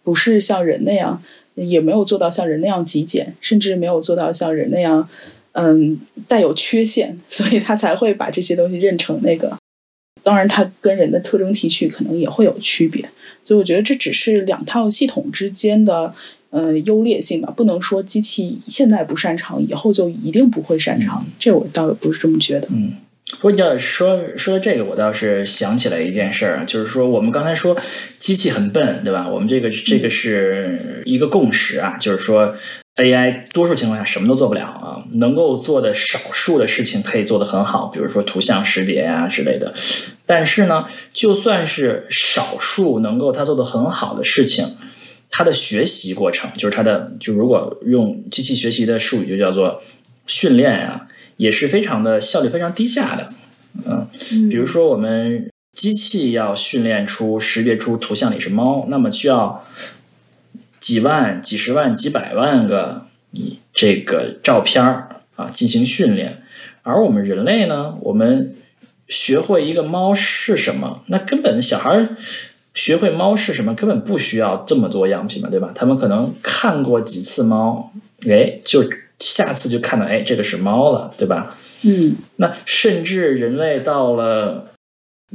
[0.01, 1.21] 不是像人那样，
[1.55, 5.09] 也没有做到像人那样极简，甚至没有做到像人那样，
[5.51, 9.58] 嗯，带有缺陷，所以他才会把这些东西认成那个。
[10.23, 13.01] 当然，它跟人的特征提取可能也会有区别，
[13.43, 16.13] 所以我觉得这只是两套系统之间的
[16.49, 21.25] 呃优劣性吧，不能说机器现在不擅长，以后就一定不会擅长。
[21.37, 22.67] 这我倒也不是这么觉得。
[22.71, 22.93] 嗯，
[23.33, 27.77] 不过你要说说这个，我倒是想起来一件事儿，就是说我们刚才说
[28.17, 29.27] 机器很笨，对吧？
[29.27, 32.55] 我们这个这个是一个共识啊，就是说。
[32.99, 39.73] AI 多数情况下什么都做不了啊，能够做的少数的事情可以做得很好，比如说图像识别啊之类的。
[40.25, 44.77] 但是呢，就算是少数能够它做得很好的事情，
[45.31, 49.81] 它的学习过程，就是它的，就如果用机器学习的术语就叫做
[50.27, 51.07] 训练啊，
[51.37, 53.33] 也是非常的效率非常低下的。
[53.85, 54.07] 嗯，
[54.49, 59.65] 比如说我们机器要训练出识别出图像里是猫，那么需要。
[60.79, 66.41] 几万、几十万、几百万个你这个照片儿啊进行训练，
[66.83, 68.55] 而我们人类呢，我们
[69.07, 72.09] 学会一个猫是什么，那根本小孩
[72.73, 75.71] 学会猫是什么，根本不需要这么多样品嘛，对吧？
[75.73, 77.91] 他们可能看过几次猫，
[78.27, 78.83] 哎，就
[79.19, 81.57] 下次就看到，哎，这个是猫了，对吧？
[81.83, 84.71] 嗯，那甚至人类到了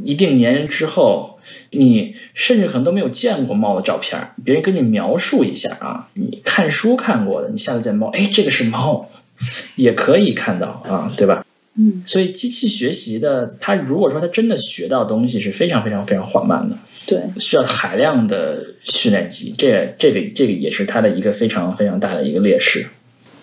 [0.02, 1.32] 一定年龄之后。
[1.72, 9.10] 你甚至可能都没有见过猫的照片，别人跟你描述一下啊，你看书看过的，你下次见猫，哎，这个是猫，
[9.76, 11.44] 也可以看到啊，对吧？
[11.74, 22.86] 嗯，所以机器学习的，它如果说它真的学到东西是非常非常非常缓慢的，对，需要海量的训练集，这这个这个也是它的一个非常非常大的一个劣势。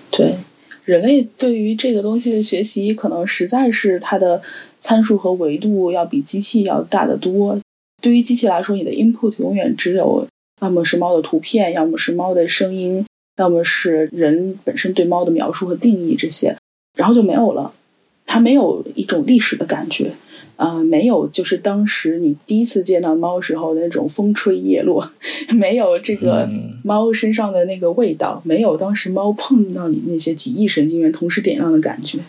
[0.10, 0.34] 对，
[0.86, 4.41] 人类对于这个东西的学习，可能实在是它的
[4.82, 7.58] 参数和维度要比机器要大得多。
[8.02, 10.28] 对于机器来说，你的 input 永远只有
[10.60, 13.06] 要么是猫的图片，要么是猫的声音，
[13.38, 16.58] 要么是人本身对猫的描述和定义这些，
[16.98, 17.72] 然后就没有了。
[18.26, 20.14] 它没有一种历史的感觉，
[20.56, 25.08] 啊，没有就是当时你第一次见到猫时候的那种风吹叶落，
[25.53, 26.49] 没有这个
[26.84, 32.20] 猫身上的那个味道，没有当时猫碰到你那些几亿神经元同时点亮的感觉。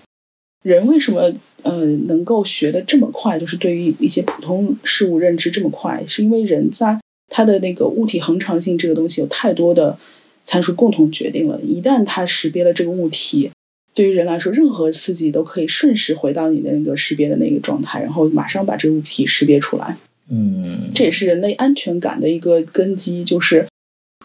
[0.62, 1.32] 人为什么？
[1.64, 6.98] 呃，能够学的这么快，就是对于一些普通事物认知这么快，是因为人在
[7.28, 9.96] 他的那个物体恒常性这个东西有太多的
[10.42, 11.60] 参数共同决定了。
[11.60, 13.48] 一旦它识别了这个物体，
[13.94, 19.96] 对于人来说，任何刺激都可以瞬时回到你的那个识别的那个状态，然后马上把这个物体识别出来。
[20.28, 23.64] 嗯，这也是人类安全感的一个根基，就是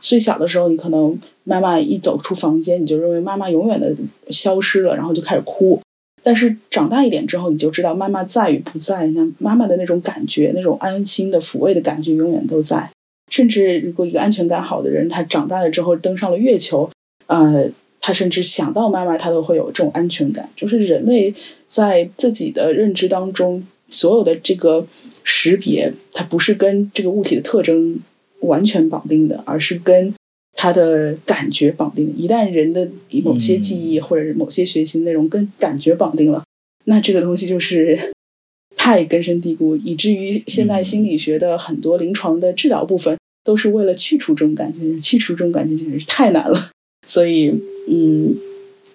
[0.01, 3.95] 最小的时候，你可能妈妈一走出房间，你就认为妈妈永远的
[4.31, 5.80] 消失了，然后就开始哭。
[6.28, 12.91] 但是长大一点之后，你就知道妈妈在与不在，那妈妈的那种感觉，那种安心的抚慰的感觉永远都在。
[13.32, 16.90] 甚至如果一个安全感好的人，他长大了之后登上了月球，
[17.28, 17.70] 呃，
[18.02, 20.49] 他甚至想到妈妈，他都会有这种安全感。
[20.54, 21.34] 就是人类
[21.66, 24.86] 在自己的认知当中，所有的这个
[25.24, 27.98] 识别，它不是跟这个物体的特征
[28.41, 30.14] 完全绑定的，而是跟
[30.57, 32.13] 他的感觉绑定。
[32.17, 32.89] 一旦人的
[33.23, 36.43] 某些记忆或者是某些学习内容跟感觉绑定了，
[36.85, 38.11] 那这个东西就是
[38.75, 46.71] 太根深蒂固，以至于现代心理学的很多临床的治疗部分都是为了去除这种感觉，去除这种感觉简直是太难了。
[47.05, 47.53] 所以，
[47.88, 48.35] 嗯，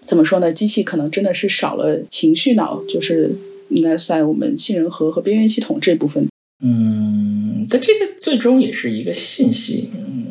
[0.04, 0.52] 怎么说呢？
[0.52, 3.34] 机器可能真的是少了情绪脑，就是
[3.70, 6.26] 应该在我们杏仁核和边缘系统这部分。
[6.62, 9.90] 嗯，但这个最终也是一个信息。
[9.96, 10.21] 嗯，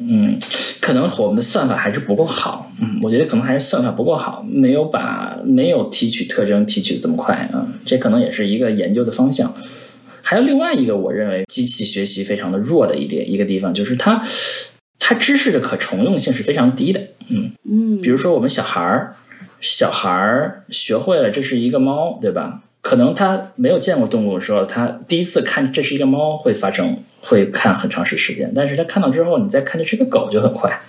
[0.80, 2.72] 可能我们的算法还是不够好。
[2.82, 7.68] 嗯，我觉得可能还是算法不够好，没有把没有提取特征提取的这么快啊。
[7.86, 9.53] 这可能也是一个研究的方向。
[10.23, 14.22] 还有另外一个，我认为机器学习非常的弱的一点一个地方，就是它
[14.99, 17.02] 它知识的可重用性是非常低的。
[17.30, 19.15] 嗯嗯，比如说我们小孩儿，
[19.60, 22.61] 小孩儿学会了这是一个猫，对吧？
[22.82, 30.81] 可能他没有见过动物的时候，他第一次看这是一个猫会发生会看很长时间，但是他看到之后，你再看这是个狗就很快，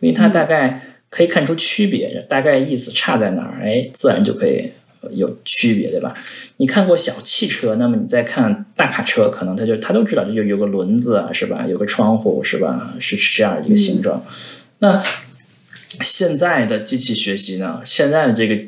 [0.00, 0.80] 因为它大概
[1.10, 4.70] 可以看出区别，大概意思差在哪儿，哎，自然就可以
[5.10, 6.14] 有区别，对吧？
[6.58, 11.66] 你看过小汽车，那么你再看大卡车，可能他就他都知道，这就有个轮子啊，是吧？
[11.68, 12.94] 有个窗户，是吧？
[12.98, 14.24] 是是这样一个形状。
[14.78, 15.02] 那
[16.00, 17.80] 现在的机器学习呢？
[17.84, 18.66] 现在的这个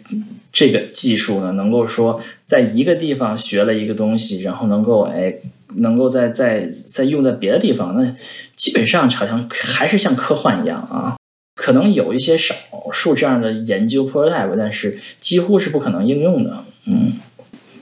[0.52, 5.34] 这个技术呢，能够说在一个地方学了一个东西，然后能够哎，
[5.76, 8.14] 能够在在在用在别的地方，那
[8.56, 11.16] 基本上好像还是像科幻一样啊。
[11.54, 12.54] 可能有一些少
[12.92, 16.64] 数这样的研究 prototype，但是几乎是不可能应用的。
[16.86, 17.12] 嗯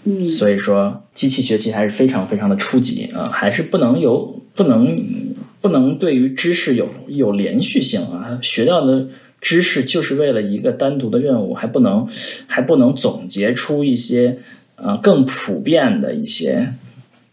[0.05, 4.97] 嗯，所以说机器学习还是非常非常的初级啊，还是不能有不能
[5.61, 9.07] 不能对于知识有有连续性啊，学到的。
[9.39, 12.09] 知识就是为了一个单独的任务，还不能
[12.49, 14.39] 还不能总结出一些
[14.77, 16.73] 呃更普遍的一些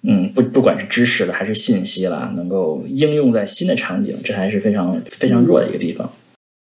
[0.05, 6.11] 嗯不不管是知识了还是信息了，能够应用在新的场景，这还是非常非常弱的一个地方。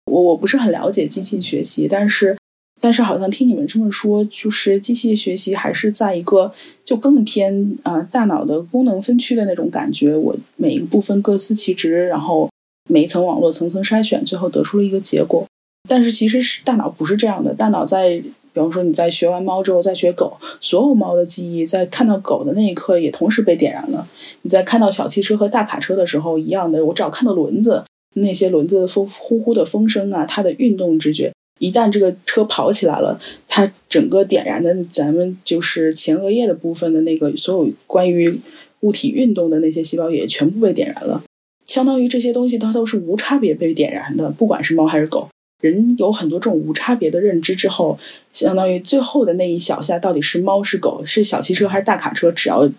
[0.06, 2.38] 我我不是很了解机器学习，但是
[2.82, 6.54] 但是好像听你们这么说，就是机器学习还是在一个
[6.84, 12.50] 就更偏啊大脑的功能分区的那种感觉，我每一个部分各司其职，然后。
[12.92, 15.46] 每一层网络层层筛选，最后得出了一个结果。
[15.88, 18.20] 但是其实是大脑不是这样的，大脑在，
[18.54, 24.08] 比方说你在学完猫之后再学狗，所有猫的记忆在看到狗的那一刻也同时被点燃了。
[24.42, 27.84] 你在看到小汽车和大卡车的时候一样的，我只要看到轮子，
[28.16, 38.40] 那些轮子风呼呼的风声啊，它的运动直觉，一旦这个车跑起来了，它整个点燃的咱们就是前额叶的部分的那个所有关于
[38.82, 41.22] 物体运动的那些细胞也全部被点燃了。
[41.66, 45.28] 相当于这些东西，它都是无差别被点燃的，不管是猫还是狗。
[45.60, 47.98] 人有很多这种无差别的认知之后，
[48.32, 52.70] 相当于最后的那一小下，到底是猫是狗，是小汽车还是大卡车，只要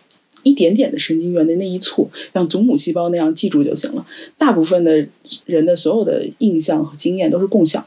[0.42, 4.06] 一点点的神经元的那一簇，像祖母细胞那样记住就行了。
[4.38, 5.06] 大部分的
[5.46, 7.84] 人的所有的印象和经验都是共享。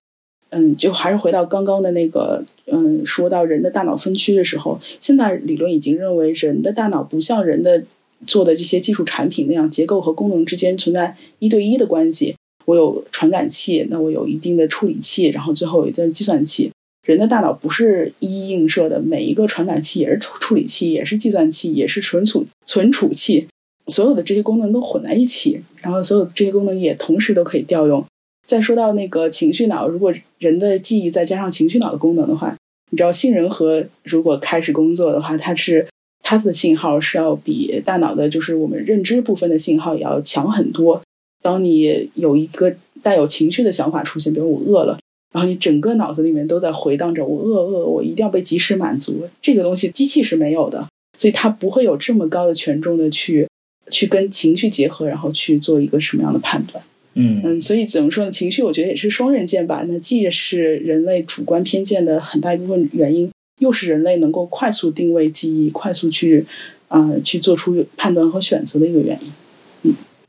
[0.49, 7.83] 嗯，就还是回到刚刚的那个，嗯，说到人的大脑分区的时候，现在理论已经认为人的大脑不像人的。
[8.25, 12.33] 做的这些技术产品那样，结构和功能之间存在一对一的关系。
[12.65, 16.71] 我有传感器，那我有一定的处理器，然后最后有一个计算器。
[17.05, 23.47] 人的大脑不是一一映射的，每一个传感器也是处处理器，也是计算器，也是存储存储器，
[23.87, 28.05] 所有的这些功能都混在一起，然后所有这些功能也同时都可以调用。
[28.45, 32.55] 再说到那个情绪脑，如果人的记忆再加上情绪脑的功能的话，
[32.91, 35.87] 你知道杏仁核如果开始工作的话，它是。
[36.25, 41.01] 它的信号是要比大脑的，就是我们认知部分的信号也要强很多。
[41.43, 44.97] 当你有一个带有情绪的想法出现，比如我饿了，
[45.31, 49.29] 然后你整个脑子里面都在回荡着我饿饿，我一定要被及时满足。
[49.39, 53.47] 这个东西机器是没有的，所以它不会有这么高的权重的去
[53.91, 56.83] 去跟情绪结合，然后去做一个什么样的判断。
[57.13, 58.31] 嗯嗯，所以怎么说呢？
[58.31, 59.85] 情绪我觉得也是双刃剑吧。
[59.87, 63.29] 那既是人类主观偏见的很大一部分原因。
[63.59, 66.43] 又是人类能够快速定位记忆、快速去
[66.87, 69.31] 啊去做出判断和选择的一个原因。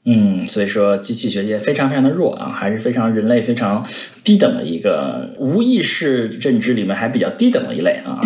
[0.06, 3.84] 嗯嗯，所以说机器学界非常非常的弱啊，还是非常人类非常
[4.22, 8.20] 低等的一个无意识认知里面还比较低等的一类啊。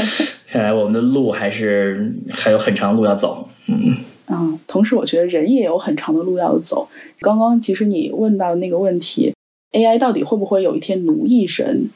[0.48, 3.48] 看来我们的路还是还有很长路要走。
[3.68, 3.96] 嗯
[4.26, 6.88] 嗯，同时我觉得人也有很长的路要走。
[7.20, 9.32] 刚刚其实你问到那个问题
[9.72, 11.88] ，AI 到底会不会有一天奴役人？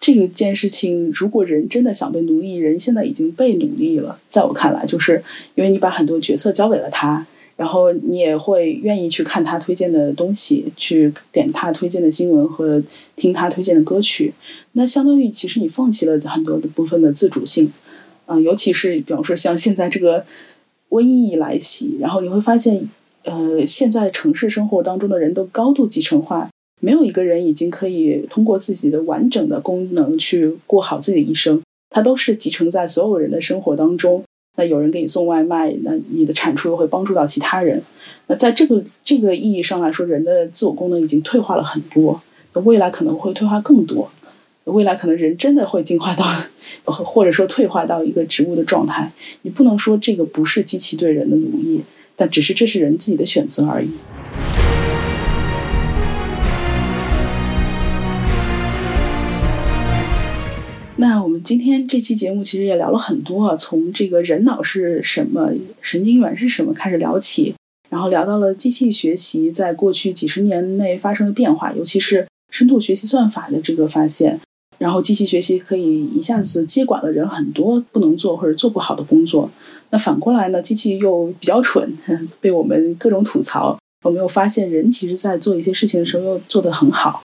[0.00, 4.18] 这个件事情，如果人真的想被奴役，人现在已经被奴役了。
[4.26, 5.22] 在我看来，就是
[5.54, 7.26] 因为你把很多决策交给了他，
[7.60, 12.82] 然后你也会愿意去看他推荐的东西，去点他推荐的新闻和
[13.16, 14.32] 听他推荐的歌曲。
[14.72, 17.70] 那相当于其实你放弃了很多的部分的自主性。
[18.24, 20.24] 嗯，尤其是比方说像现在这个。
[20.90, 22.90] 瘟疫来袭，然后你会发现，
[23.22, 26.50] 呃，现在城市生活当中的人都高度集成化，
[26.80, 34.24] 没有一个人已经可以通过自己的完整的功能去过好自己的一生，它都是集成在所有人的生活当中。
[34.60, 37.82] 那有人给你送外卖，那你的产出又会帮助到其他人。
[38.26, 42.20] 那在这个这个意义上来说，人的自我功能已经退化了很多，
[42.52, 44.10] 那未来可能会退化更多。
[44.64, 46.26] 未来可能人真的会进化到，
[46.84, 49.10] 或者说退化到一个植物的状态。
[49.40, 51.80] 你不能说这个不是机器对人的奴役，
[52.14, 53.88] 但只是这是人自己的选择而已。
[61.42, 65.50] 今天这期节目其实也聊了很多啊，从这个人脑是什么、
[65.80, 67.54] 神经元是什么开始聊起，
[67.88, 74.40] 然后聊到了机器学习在过去几十年内发生的变化，尤其是深度学习算法的这个发现。
[74.78, 79.50] 然后机器学习可以一下子接管了人很多不能做或者做不好的工作。
[79.90, 80.62] 那反过来呢？
[80.62, 81.96] 机器又比较蠢，
[82.40, 83.78] 被我们各种吐槽。
[84.04, 87.22] 我们又发现人其实在做一些事情的时候又做得很好。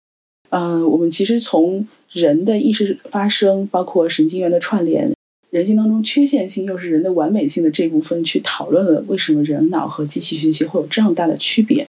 [0.50, 5.12] 嗯，我们其实从人的意识发生，包括神经元的串联，
[5.50, 11.84] 人性当中缺陷性又是人的完美性的这部分，去讨论了为什么人脑和机器学习会有这样大的区别。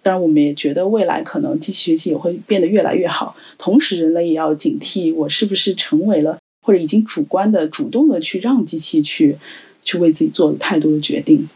[0.00, 3.34] 当然，我们也觉得未来可能机器学习也会变得越来越好。
[3.58, 9.36] 同时，人类也要警惕，我是不是成为了或者已经主观的、主动的去让机器去
[9.82, 11.48] 去为自己做太多的决定。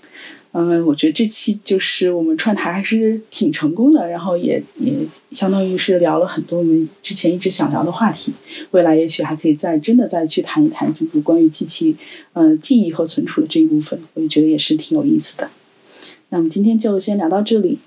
[0.61, 4.93] 嗯，我觉得这期就是我们串台还是挺成功的，然后也也
[5.31, 8.35] 相当于是聊了很多我们之前一直想聊的话题。
[8.73, 11.97] 未来也许还可以再真的再去谈一谈这个关于机器
[12.33, 15.49] 呃记忆和存储的这一部分，我也觉得也是挺有意思的。
[16.31, 17.79] 那我们今天就先聊到这里。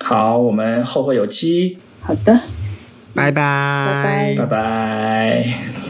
[0.00, 1.78] 好，我们后会有期。
[2.02, 2.38] 好的，
[3.14, 5.83] 拜拜，拜拜拜。